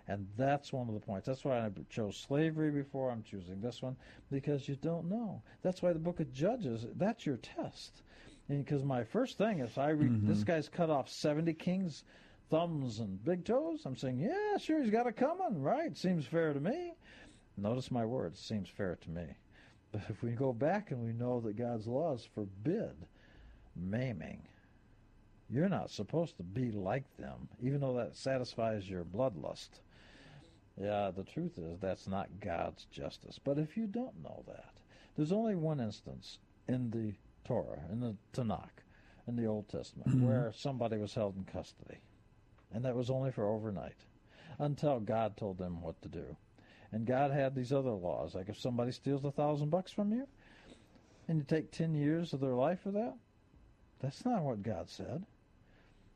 [0.08, 1.26] And that's one of the points.
[1.28, 3.94] That's why I chose slavery before I'm choosing this one,
[4.32, 5.42] because you don't know.
[5.62, 8.02] That's why the book of Judges, that's your test.
[8.48, 10.46] Because my first thing is I read this mm-hmm.
[10.46, 12.04] guy's cut off 70 kings'
[12.48, 13.82] thumbs and big toes.
[13.84, 15.96] I'm saying, yeah, sure, he's got it coming, right?
[15.96, 16.92] Seems fair to me.
[17.56, 19.24] Notice my words, seems fair to me.
[19.90, 22.94] But if we go back and we know that God's laws forbid
[23.74, 24.42] maiming,
[25.48, 29.80] you're not supposed to be like them, even though that satisfies your bloodlust.
[30.80, 33.40] Yeah, the truth is that's not God's justice.
[33.42, 34.74] But if you don't know that,
[35.16, 36.38] there's only one instance
[36.68, 37.14] in the
[37.46, 38.82] Torah, in the Tanakh,
[39.28, 40.26] in the Old Testament, Mhm.
[40.26, 41.98] where somebody was held in custody.
[42.72, 44.04] And that was only for overnight,
[44.58, 46.36] until God told them what to do.
[46.90, 50.26] And God had these other laws, like if somebody steals a thousand bucks from you,
[51.28, 53.16] and you take ten years of their life for that,
[54.00, 55.24] that's not what God said.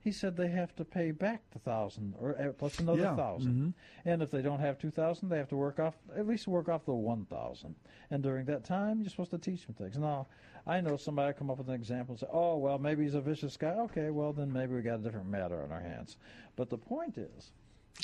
[0.02, 3.52] He said they have to pay back the thousand or uh, plus another Yeah, 1000
[3.52, 3.74] mhm.
[4.06, 6.68] and if they don't have two thousand, they have to work off at least work
[6.70, 7.74] off the one thousand.
[8.10, 9.98] And during that time, you're supposed to teach them things.
[9.98, 10.26] Now,
[10.66, 13.20] I know somebody come up with an example and say, "Oh, well, maybe he's a
[13.20, 16.16] vicious guy." Okay, well then maybe we got a different matter on our hands.
[16.56, 17.52] But the point is,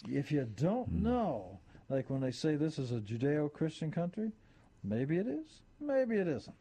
[0.09, 4.33] if you don't know, like when they say this is a Judeo-Christian country,
[4.83, 6.57] maybe it is, maybe it isn't.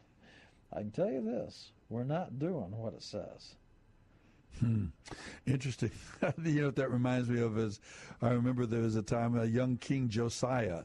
[0.72, 3.54] I can tell you this: we're not doing what it says.
[4.60, 4.86] Hmm.
[5.46, 5.90] Interesting.
[6.42, 7.80] you know what that reminds me of is
[8.22, 10.84] I remember there was a time a young King Josiah,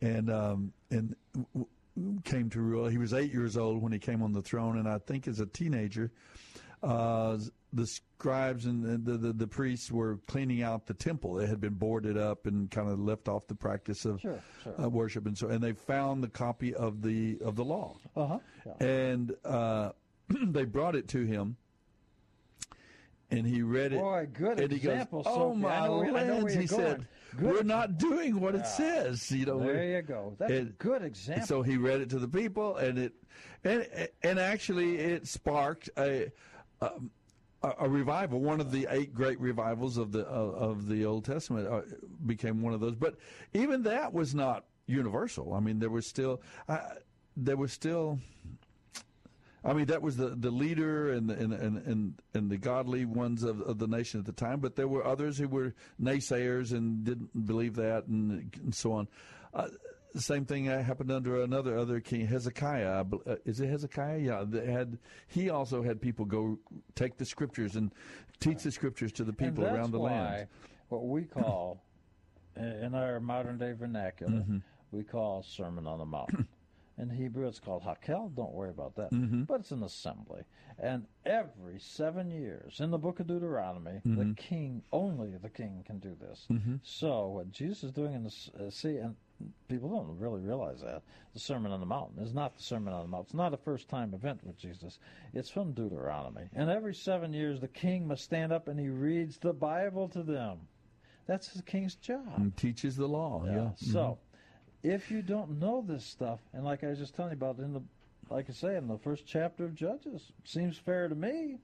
[0.00, 1.16] and um, and
[1.54, 1.66] w-
[2.24, 2.86] came to rule.
[2.88, 5.40] He was eight years old when he came on the throne, and I think as
[5.40, 6.10] a teenager,
[6.82, 7.38] uh,
[7.72, 11.38] the scribes and the, the the priests were cleaning out the temple.
[11.40, 14.80] It had been boarded up and kind of left off the practice of Sure, sure.
[14.84, 18.26] Uh, worship, and so and they found the copy of the of the law Uh
[18.26, 18.38] huh.
[18.66, 18.86] Yeah.
[18.86, 19.92] and uh,
[20.46, 21.56] they brought it to him,
[23.30, 23.98] and he read it.
[24.00, 26.66] Boy, good and he example, goes, "Oh my know where- I know where lands!" He
[26.66, 27.06] said, going.
[27.36, 28.60] Good "We're not doing what Yeah.
[28.60, 30.34] it says." You know, There you go.
[30.38, 31.46] That's a good example.
[31.46, 33.12] So he read it to the people, and it,
[33.64, 33.86] and
[34.22, 36.30] and actually it sparked a.
[36.80, 36.90] A
[37.80, 41.66] a revival, one of the eight great revivals of the of, of the Old Testament,
[41.66, 41.80] uh,
[42.24, 42.94] became one of those.
[42.94, 43.16] But
[43.52, 45.54] even that was not universal.
[45.54, 46.78] I mean, there was still uh,
[47.36, 48.20] there was still.
[49.64, 53.42] I mean, that was the, the leader and the, and, and, and, the godly ones
[53.42, 57.04] of, of the nation at the time, but there were others who were naysayers and
[57.04, 59.08] didn't believe that and, and so on.
[59.52, 59.68] Uh,
[60.14, 63.04] the same thing uh, happened under another other king, Hezekiah.
[63.26, 64.18] Uh, is it Hezekiah?
[64.18, 66.58] Yeah, they had he also had people go
[66.94, 67.92] take the scriptures and
[68.40, 70.48] teach the scriptures to the people around the land.
[70.88, 71.82] What we call,
[72.56, 74.62] in our modern day vernacular, Mhm.
[74.92, 76.30] we call Sermon on the Mount.
[76.98, 78.34] In Hebrew, it's called Hakhel.
[78.34, 79.12] Don't worry about that.
[79.12, 79.46] Mhm.
[79.46, 80.42] But it's an assembly.
[80.78, 84.36] And every seven years, in the book of Deuteronomy, the Mhm.
[84.36, 86.46] king, only the king can do this.
[86.50, 86.80] Mhm.
[86.82, 89.14] So what Jesus is doing in the uh, see, and
[89.68, 91.02] people don't really realize that
[91.34, 93.26] the Sermon on the Mountain is not the Sermon on the Mount.
[93.26, 94.98] It's not a first-time event with Jesus.
[95.32, 99.38] It's from Deuteronomy, and every seven years the king must stand up and he reads
[99.38, 100.66] the Bible to them.
[101.26, 102.26] That's the king's job.
[102.36, 103.44] And teaches the law.
[103.44, 103.52] Yeah.
[103.52, 103.92] Mm-hmm.
[103.92, 104.18] So,
[104.82, 107.72] if you don't know this stuff, and like I was just telling you about in
[107.72, 107.82] the,
[108.30, 111.58] like I say, in the first chapter of Judges, seems fair to me.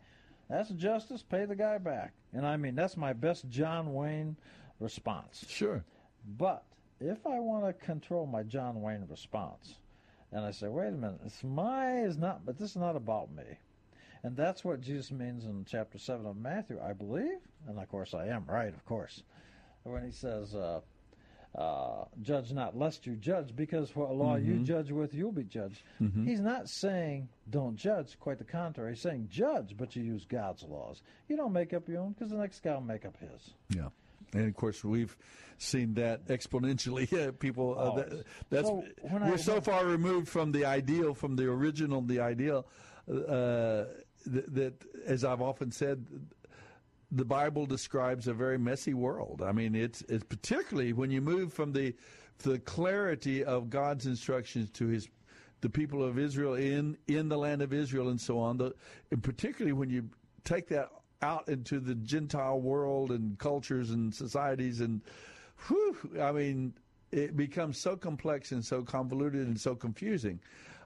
[0.49, 1.23] That's justice.
[1.23, 2.13] Pay the guy back.
[2.33, 4.37] And I mean, that's my best John Wayne
[4.81, 5.45] response.
[5.49, 5.85] Sure.
[6.39, 6.65] But
[7.01, 9.77] if I want to control my John Wayne response,
[10.33, 13.31] and I say, wait a minute, it's my is not, but this is not about
[13.33, 13.45] me.
[14.23, 17.39] And that's what Jesus means in chapter 7 of Matthew, I believe.
[17.69, 19.23] And of course, I am right, of course.
[19.85, 20.81] When he says, uh,
[21.55, 24.65] uh, judge not lest you judge, because what law you Mhm.
[24.65, 25.83] judge with, you'll be judged.
[26.01, 26.27] Mhm.
[26.27, 28.93] He's not saying don't judge, quite the contrary.
[28.95, 31.03] He's saying judge, but you use God's laws.
[31.29, 33.55] You don't make up your own, because the next guy will make up his.
[33.69, 33.89] Yeah.
[34.33, 35.17] And of course, we've
[35.59, 37.09] seen that exponentially.
[37.13, 41.45] Yeah, people, uh, that, that's So we're so far removed from the ideal, from the
[41.47, 42.67] original, the ideal,
[43.09, 43.85] uh,
[44.27, 44.75] that, that,
[45.07, 46.05] as I've often said,
[47.15, 49.43] the Bible describes a very messy world.
[49.45, 51.95] I mean, it's it's particularly when you move from the
[52.39, 55.09] the clarity of God's instructions to His
[55.61, 58.57] the people of Israel in in the land of Israel and so on.
[58.59, 58.75] The,
[59.11, 60.09] and particularly when you
[60.45, 60.91] take that
[61.23, 65.01] out into the Gentile world and cultures and societies and,
[65.69, 66.75] whew, I mean,
[67.13, 70.41] it becomes so complex and so convoluted and so confusing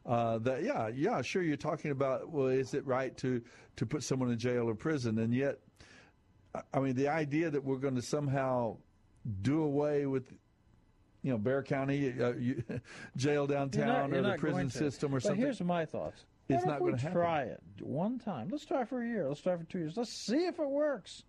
[0.09, 3.43] uh, that yeah, yeah, sure, you're talking about well, is it right to
[3.77, 5.59] to put someone in jail or prison, and yet,
[6.55, 8.77] I- mean, the idea that we're going to somehow
[9.43, 10.25] do away with.
[11.23, 12.63] You know, Bexar County uh, you,
[13.17, 15.41] jail downtown You're not- you're or the prison system or but something.
[15.41, 16.25] here's my thoughts.
[16.49, 17.13] It's not we gonna happen.
[17.19, 18.49] try it one time.
[18.51, 19.29] Let's try for a year.
[19.29, 19.97] Let's try for two years.
[19.97, 21.25] Let's see if it works.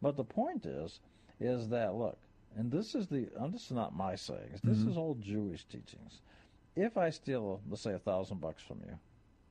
[0.00, 1.00] But the point is,
[1.40, 2.16] is that look,
[2.56, 4.60] and this is the uh, this is not my sayings.
[4.62, 4.90] This Mhm.
[4.90, 6.22] is old Jewish teachings.
[6.76, 8.96] If I steal, let's say, a thousand bucks from you,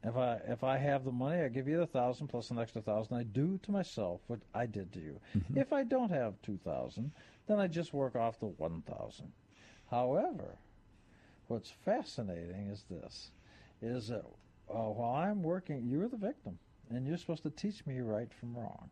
[0.05, 2.81] if I if I have the money, I give you the thousand plus an extra
[2.81, 3.17] thousand.
[3.17, 5.19] I do to myself what I did to you.
[5.35, 5.57] Mm-hmm.
[5.57, 7.11] If I don't have two thousand,
[7.47, 9.31] then I just work off the one thousand.
[9.89, 10.57] However,
[11.47, 13.31] what's fascinating is this:
[13.81, 14.25] is that
[14.69, 16.59] uh, while I'm working, you're the victim,
[16.89, 18.89] and you're supposed to teach me right from wrong,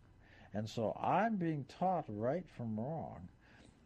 [0.53, 3.27] and so I'm being taught right from wrong.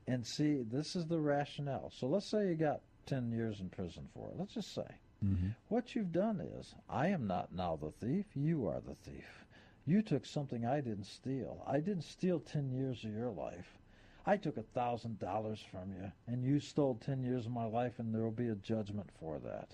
[0.10, 1.91] And see, this is the rationale.
[1.94, 4.36] So let's say you got ten years in prison for it.
[4.40, 4.88] Let's just say.
[5.26, 5.48] Mm-hmm.
[5.69, 9.45] What you've done is, I am not now the thief, you are the thief.
[9.85, 11.64] You took something I didn't steal.
[11.65, 13.77] I didn't steal 10 years of your life.
[14.26, 17.94] I took a thousand dollars from you, and you stole 10 years of my life,
[17.98, 19.69] and there will be a judgment for that.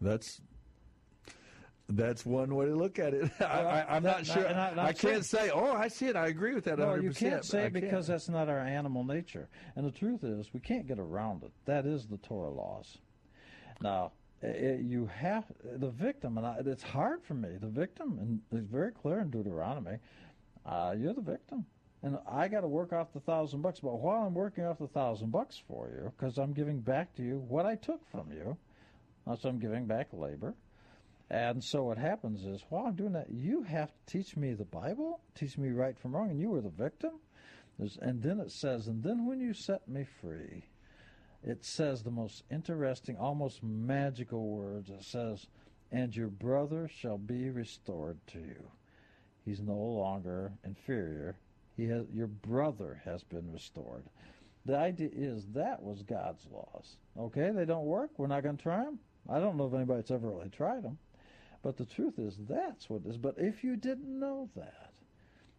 [0.00, 0.40] That's
[1.88, 3.30] that's one way to look at it.
[3.40, 4.46] I, That- not sure.
[4.48, 6.16] I- I can't saying- say, "Oh, I see it.
[6.16, 7.02] I agree with that." No, 100%.
[7.02, 9.48] you can't say it because that's not our animal nature.
[9.76, 11.52] And the truth is, we can't get around it.
[11.66, 12.98] That is the Torah laws.
[13.80, 17.50] Now, i i you have the victim, and I, it's hard for me.
[17.60, 19.98] The victim, and it's very clear in Deuteronomy.
[20.66, 21.66] Uh, you're the victim,
[22.02, 23.80] and I got to work off the thousand bucks.
[23.80, 27.22] But while I'm working off the thousand bucks for you, because I'm giving back to
[27.22, 28.56] you what I took from you,
[29.36, 30.54] so I'm giving back labor.
[31.30, 34.64] And so what happens is, while I'm doing that, you have to teach me the
[34.64, 37.12] Bible, teach me right from wrong, and you were the victim.
[37.78, 40.64] There's, and then it says, and then when you set me free,
[41.44, 44.90] it says the most interesting, almost magical words.
[44.90, 45.46] It says,
[45.92, 48.70] and your brother shall be restored to you.
[49.44, 51.36] He's no longer inferior.
[51.76, 54.04] He has, your brother has been restored.
[54.64, 56.96] The idea is that was God's laws.
[57.18, 58.10] Okay, they don't work.
[58.16, 58.98] We're not going to try them.
[59.28, 60.98] I don't know if anybody's ever really tried them.
[61.62, 63.18] But the truth is, that's what it is.
[63.18, 64.92] But if you didn't know that,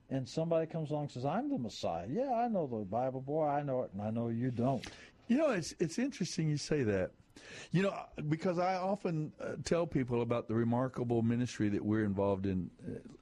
[0.10, 3.48] and somebody comes along and says, I'm the Messiah, yeah, I know the Bible, boy,
[3.48, 4.86] I know it, and I know you don't.
[5.28, 7.12] You know, it's it's interesting you say that.
[7.72, 7.94] You know,
[8.30, 12.70] because I often uh, tell people about the remarkable ministry that we're involved in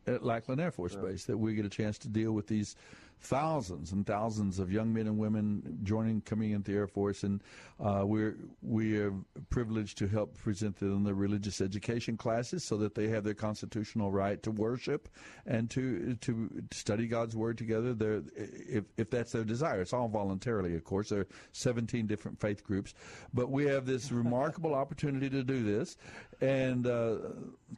[0.08, 2.76] uh, at Lackland Air Force Base, that we get a chance to deal with these
[3.24, 7.42] thousands and thousands of young men and women joining, coming into the Air Force, and
[7.80, 9.14] uh, we're we are
[9.50, 14.12] privileged to help present them the religious education classes so that they have their constitutional
[14.12, 15.08] right to worship
[15.46, 17.94] and to to study God's Word together.
[17.94, 21.10] There, if if that's their desire, it's all voluntarily, of course.
[21.10, 22.94] There are 17 different faith groups,
[23.34, 25.98] but we have this remarkable opportunity to do this,
[26.42, 27.16] and uh,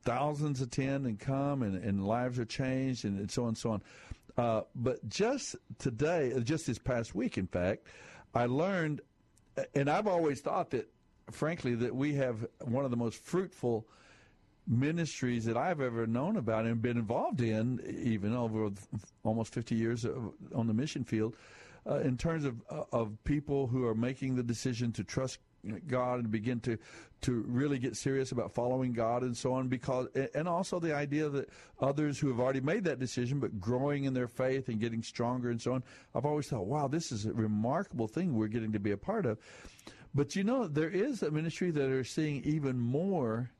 [0.03, 3.69] thousands attend and come, and, and lives are changed, and, and so on and so
[3.71, 3.81] on.
[4.37, 7.87] Uh, but just today, just this past week, in fact,
[8.33, 9.01] I learned,
[9.73, 10.89] and I've always thought that,
[11.31, 13.87] frankly, that we have one of the most fruitful
[14.67, 18.71] ministries that I've ever known about and been involved in, even over
[19.23, 20.05] almost 50 years
[20.53, 21.35] on the mission field.
[21.87, 25.39] uh, in terms of uh, of people who are making the decision to trust
[25.87, 26.77] God and begin to
[27.21, 31.29] to really get serious about following God and so on because and also the idea
[31.29, 35.01] that others who have already made that decision but growing in their faith and getting
[35.01, 35.83] stronger and so on
[36.13, 39.25] I've always thought wow this is a remarkable thing we're getting to be a part
[39.25, 39.37] of.
[40.13, 43.51] But you know there is a ministry that are seeing even more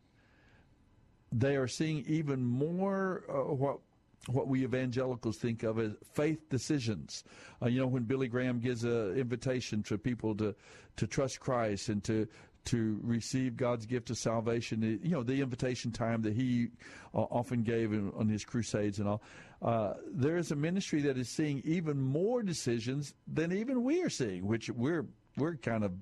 [1.32, 3.80] they are seeing even more uh, what
[4.28, 7.24] what we evangelicals think of as faith decisions.
[7.62, 10.56] Uh, you know, when Billy Graham gives an invitation to people to
[10.98, 12.28] to trust Christ and to
[12.66, 16.70] to receive God's gift of salvation, you know, the invitation time that he
[17.14, 19.22] uh, often gave in, on his crusades and all.
[19.62, 24.10] Uh, there is a ministry that is seeing even more decisions than even we are
[24.10, 25.06] seeing, which we're
[25.38, 25.94] we're kind of.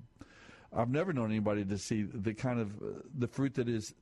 [0.76, 3.94] I've never known anybody to see the kind of uh, the fruit that is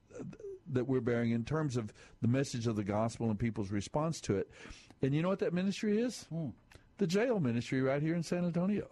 [0.70, 4.36] that we're bearing in terms of the message of the gospel and people's response to
[4.36, 4.50] it.
[5.02, 6.26] And you know what that ministry is?
[6.98, 8.88] The jail ministry right here in San Antonio.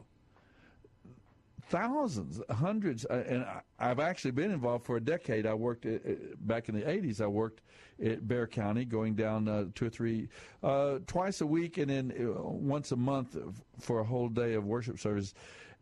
[1.69, 3.47] Thousands, hundreds, uh, and
[3.79, 5.47] I've actually been involved for a decade.
[5.47, 7.21] I worked at, uh, back in the '80s.
[7.21, 7.61] I worked
[8.05, 10.29] at Bexar County, going down uh, two or three,
[10.65, 13.37] uh, twice a week, and then uh, once a month
[13.79, 15.33] for a whole day of worship service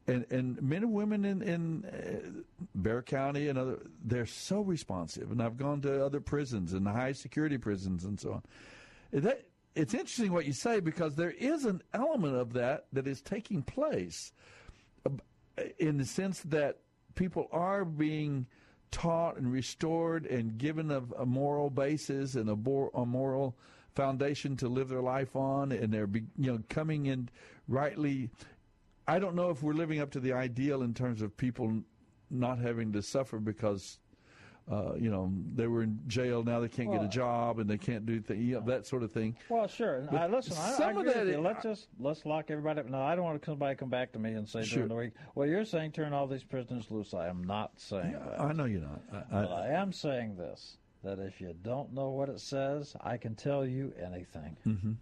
[0.08, 2.40] and and men and women in in uh,
[2.74, 5.30] Bexar County and other they're so responsive.
[5.30, 8.42] And I've gone to other prisons and high security prisons and so on.
[9.12, 9.44] That
[9.74, 13.62] it's interesting what you say because there is an element of that that is taking
[13.62, 14.32] place,
[15.06, 15.10] uh,
[15.78, 16.78] in the sense that
[17.14, 18.46] people are being
[18.90, 23.54] taught and restored and given a, a moral basis and a, bor- a moral
[23.94, 27.28] foundation to live their life on, and they're you know coming in
[27.66, 28.30] rightly
[29.08, 31.80] I don't know if we're living up to the ideal in terms of people
[32.30, 33.98] not having to suffer because,
[34.70, 36.44] uh, you know, they were in jail.
[36.44, 39.02] Now they can't get a job and they can't do things, you know, that sort
[39.02, 39.34] of thing.
[39.48, 40.06] Well, sure.
[40.12, 41.40] I, listen, I, some I of that.
[41.40, 42.90] Let's just let's lock everybody up.
[42.90, 44.86] No, I don't want somebody to come back to me and say Sure.
[44.86, 48.12] during the week, "Well, you're saying turn all these prisoners loose." I am not saying
[48.12, 48.38] that.
[48.38, 49.00] I know you're not.
[49.10, 53.16] I, but I am saying this: that if you don't know what it says, I
[53.16, 54.54] can tell you anything.
[54.64, 54.92] hmm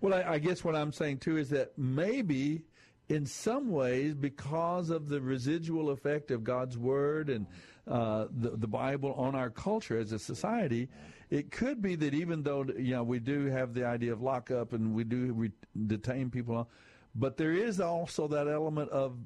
[0.00, 2.64] Well, I, I guess what I'm saying too is that maybe,
[3.08, 7.46] in some ways, because of the residual effect of God's Word and
[7.86, 10.88] uh, the, the Bible on our culture as a society,
[11.30, 14.72] it could be that even though you know we do have the idea of lockup
[14.72, 15.52] and we do re-
[15.86, 16.68] detain people,
[17.14, 19.16] but there is also that element of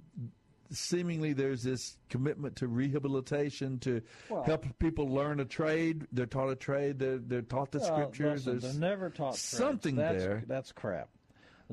[0.73, 6.07] seemingly there's this commitment to rehabilitation to Well- help people learn a trade.
[6.13, 6.99] They're taught a trade.
[6.99, 8.47] They're, they're taught the scriptures.
[8.47, 9.41] listen, There's they're never taught trades.
[9.41, 10.45] something that's, there.
[10.47, 11.09] That's crap.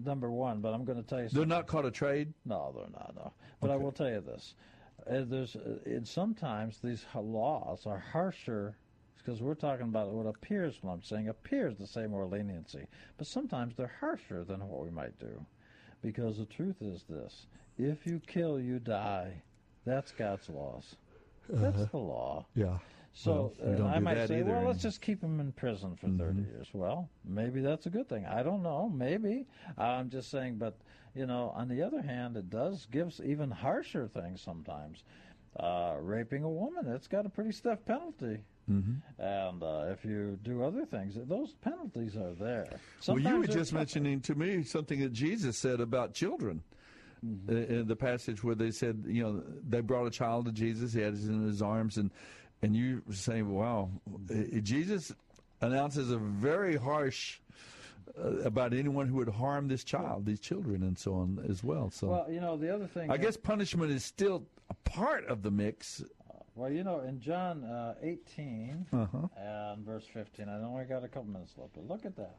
[0.06, 1.30] Number one, but I'm going to tell you.
[1.30, 2.34] They're not caught a trade.
[2.46, 3.14] No, they're not.
[3.16, 4.54] No, but I will tell you this:
[5.10, 8.78] uh, there's uh, and sometimes these laws are harsher
[9.18, 10.78] because we're talking about what appears.
[10.82, 12.86] What I'm saying appears to say more leniency,
[13.18, 15.44] but sometimes they're harsher than what we might do,
[16.04, 17.48] because the truth is this:
[17.80, 19.42] if you kill, you die.
[19.86, 20.96] That's God's laws.
[21.50, 21.86] That's Uh-huh.
[21.92, 22.46] the law.
[22.56, 22.78] Yeah.
[23.18, 24.52] So Well, uh, I might say, either.
[24.52, 26.68] well, let's just keep him in prison for 30 years.
[26.72, 28.28] Well, maybe that's a good thing.
[28.28, 28.90] I don't know.
[28.90, 29.48] Maybe.
[29.76, 30.78] I'm just saying, but,
[31.16, 35.04] you know, on the other hand, it does give even harsher things sometimes.
[35.60, 38.38] Uh, raping a woman, it's got a pretty stiff penalty.
[38.70, 39.20] Mm-hmm.
[39.20, 42.80] And uh, if you do other things, those penalties are there.
[43.08, 46.62] Well, you were just mentioning to me something that Jesus said about children.
[47.26, 47.50] Mm-hmm.
[47.50, 50.94] Uh, In the passage where they said, you know, they brought a child to Jesus,
[50.94, 52.12] he had it in his arms, and
[52.62, 53.90] and you say, wow,
[54.30, 55.14] uh, Jesus
[55.62, 57.40] announces a very harsh
[58.18, 61.90] uh, about anyone who would harm this child, these children, and so on as well.
[61.92, 63.12] So, Well, you know, the other thing.
[63.12, 66.04] I guess punishment is still a part of the mix.
[66.56, 69.28] Well, you know, in John uh, 18 Uh-huh.
[69.38, 72.38] and verse 15, I know I got a couple minutes left, but look at that.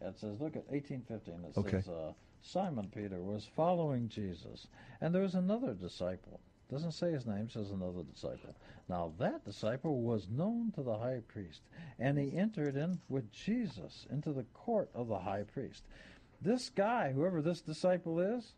[0.00, 1.44] It says, look at 18:15.
[1.44, 1.70] It Okay.
[1.82, 2.12] says, uh,
[2.42, 4.66] Simon Peter was following Jesus,
[5.00, 6.40] and there was another disciple.
[6.70, 8.54] Doesn't say his name, says another disciple.
[8.88, 11.62] Now that disciple was known to the high priest,
[11.98, 15.82] and he entered in with Jesus into the court of the high priest.
[16.40, 18.54] This guy, whoever this disciple is,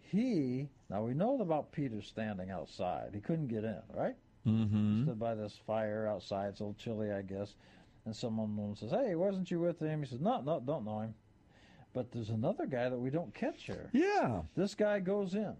[0.00, 3.10] he now we know about Peter standing outside.
[3.14, 4.16] He couldn't get in, right?
[4.46, 5.04] Mm-hmm.
[5.04, 6.48] Stood by this fire outside.
[6.48, 7.54] It's a little chilly, I guess.
[8.04, 11.14] And someone says, "Hey, wasn't you with him?" He says, "No, no, don't know him."
[11.94, 13.88] But there's another guy that we don't catch here.
[13.92, 14.42] Yeah.
[14.56, 15.54] This guy goes in,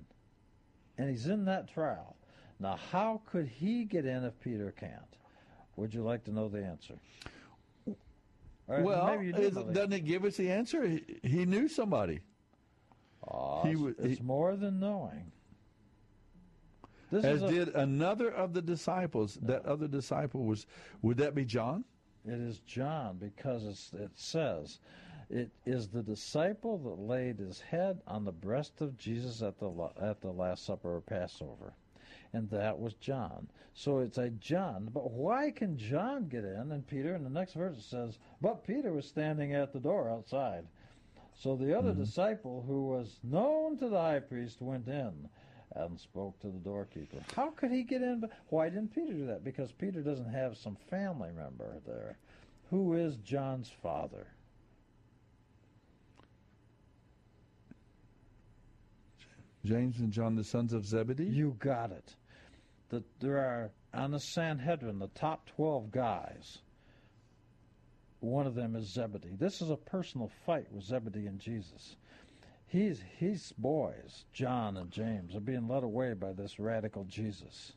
[0.98, 2.16] and he's in that trial.
[2.60, 4.92] Now, how could he get in if Peter can't?
[5.76, 6.94] Would you like to know the answer?
[8.66, 10.86] Or well, do is- doesn't it give us the answer?
[10.86, 12.20] He, he knew somebody.
[13.28, 15.30] Oh, He it's, wa- it's more than knowing.
[17.10, 19.38] This As is a- did another of the disciples.
[19.42, 20.66] That other disciple was,
[21.02, 21.84] would that be John?
[22.26, 24.78] It is John because it's, it says,
[25.30, 29.90] It is the disciple that laid his head on the breast of Jesus at the
[30.00, 31.72] at the Last Supper or Passover,
[32.32, 33.48] and that was John.
[33.72, 34.90] So it's a John.
[34.92, 36.72] But why can John get in?
[36.72, 40.10] And Peter, in the next verse, it says, "But Peter was standing at the door
[40.10, 40.66] outside."
[41.32, 42.04] So the other mm-hmm.
[42.04, 45.28] disciple, who was known to the high priest, went in
[45.72, 47.18] and spoke to the doorkeeper.
[47.34, 48.24] How could he get in?
[48.50, 49.42] Why didn't Peter do that?
[49.42, 52.18] Because Peter doesn't have some family member there.
[52.70, 54.28] Who is John's father?
[59.64, 61.24] James and John, the sons of Zebedee.
[61.24, 62.14] You got it.
[62.90, 66.58] That there are on the Sanhedrin, the top twelve guys.
[68.20, 69.36] One of them is Zebedee.
[69.38, 71.96] This is a personal fight with Zebedee and Jesus.
[72.66, 77.72] He's his boys, John and James, are being led away by this radical Jesus.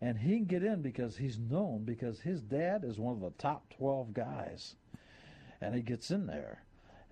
[0.00, 3.30] And he can get in because he's known because his dad is one of the
[3.38, 4.76] top 12 guys.
[5.60, 6.64] And he gets in there.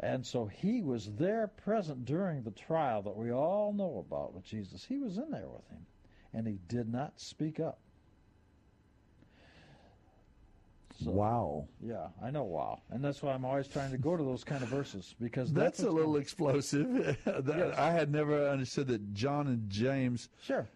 [0.02, 4.44] And so he was there present during the trial that we all know about with
[4.44, 4.84] Jesus.
[4.84, 5.86] He was in there with him.
[6.34, 7.78] And he did not speak up.
[11.04, 11.66] wow.
[11.80, 12.44] Yeah, I know.
[12.44, 15.52] Wow, and that's why I'm always trying to go to those kind of verses because
[15.52, 17.16] That's, that's, a little going- explosive.
[17.24, 17.76] That- Yes.
[17.76, 20.68] I had never understood that John and James Sure.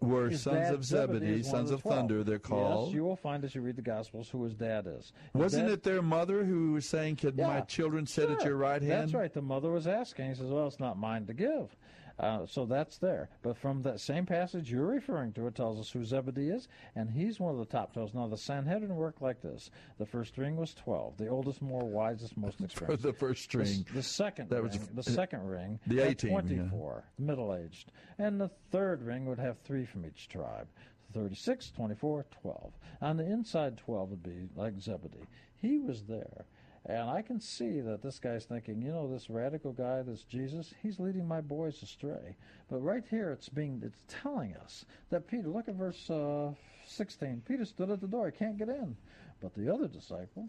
[0.00, 2.86] Were His sons of Zebedee Zebedee, is one sons the of thunder, they're called.
[2.88, 5.12] Yes, you will find as you read the Gospels who his dad is.
[5.32, 8.56] His Wasn't dad- it their mother who was saying, Can my children sit at your
[8.56, 9.02] right hand?
[9.02, 9.32] That's right.
[9.32, 10.28] The mother was asking.
[10.28, 11.76] He says, "Well, it's not mine to give."
[12.18, 13.28] Uh, so that's there.
[13.42, 17.10] But from that same passage you're referring to, it tells us who Zebedee is, and
[17.10, 18.14] he's one of the top twelve.
[18.14, 22.36] Now the Sanhedrin worked like this: the first ring was twelve, the oldest, more wisest,
[22.36, 23.02] most experienced.
[23.02, 23.86] the first The string.
[23.94, 27.00] The, second That was- ring, the second ring, The had 18, yeah.
[27.18, 30.68] middle-aged, and the third ring would have three from each tribe.
[31.14, 32.72] 36, 24, 12.
[33.02, 35.18] On the inside 12 would be like Zebedee.
[35.60, 36.46] He was there.
[36.86, 40.74] And I can see that this guy's thinking, you know, this radical guy, this Jesus,
[40.82, 42.36] he's leading my boys astray.
[42.68, 46.50] But right here, it's being, it's telling us that Peter, look at verse uh,
[46.88, 47.42] 16.
[47.46, 48.96] Peter stood at the door, he can't get in.
[49.40, 50.48] But the other disciple,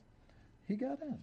[0.67, 1.19] he got in.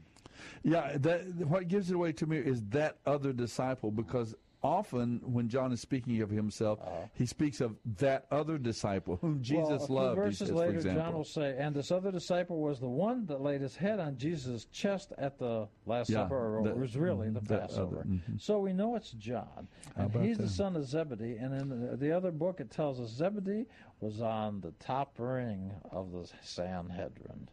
[0.63, 5.49] Yeah, that what gives it away to me is that other disciple because often when
[5.49, 6.79] John is speaking of himself,
[7.15, 10.19] he speaks of that other disciple whom Jesus well, a loved.
[10.19, 11.03] he verses says, later, for example.
[11.03, 14.17] John will say, "And this other disciple was the one that laid his head on
[14.19, 18.05] Jesus' chest at the Last Yeah, Supper, or the- was really the that other- Passover."
[18.07, 18.41] mhm.
[18.41, 21.37] So we know it's John, and about he's the son of Zebedee.
[21.37, 23.67] And in the, the other book, it tells us Zebedee
[24.01, 27.49] was on the top ring of the Sanhedrin.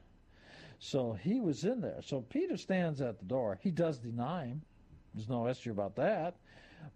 [0.80, 2.02] So he was in there.
[2.04, 3.58] So Peter stands at the door.
[3.62, 4.62] He does deny him.
[5.14, 6.36] There's no issue about that.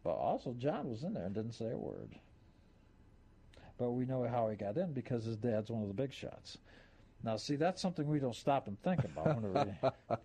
[0.03, 2.15] But also, John was in there and didn't say a word.
[3.77, 6.57] But we know how he got in because his dad's one of the big shots.
[7.23, 9.75] Now, see, that's something we don't stop and think about we're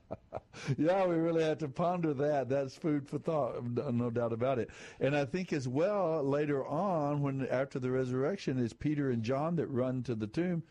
[0.78, 2.48] yeah, we really have to ponder that.
[2.48, 3.62] That's food for thought,
[3.92, 4.70] no doubt about it.
[5.00, 9.56] And I think as well later on, when after the resurrection, it's Peter and John
[9.56, 10.62] that run to the tomb,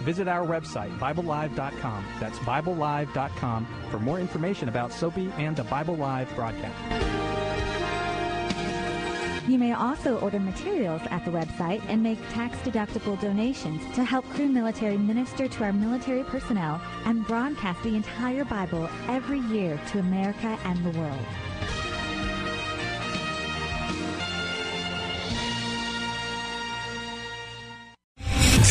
[0.00, 2.04] Visit our website, BibleLive.com.
[2.18, 7.22] That's BibleLive.com for more information about Soapy and the Bible Live broadcast.
[9.48, 14.48] You may also order materials at the website and make tax-deductible donations to help Cru
[14.48, 20.58] Military minister to our military personnel and broadcast the entire Bible every year to America
[20.64, 21.26] and the world.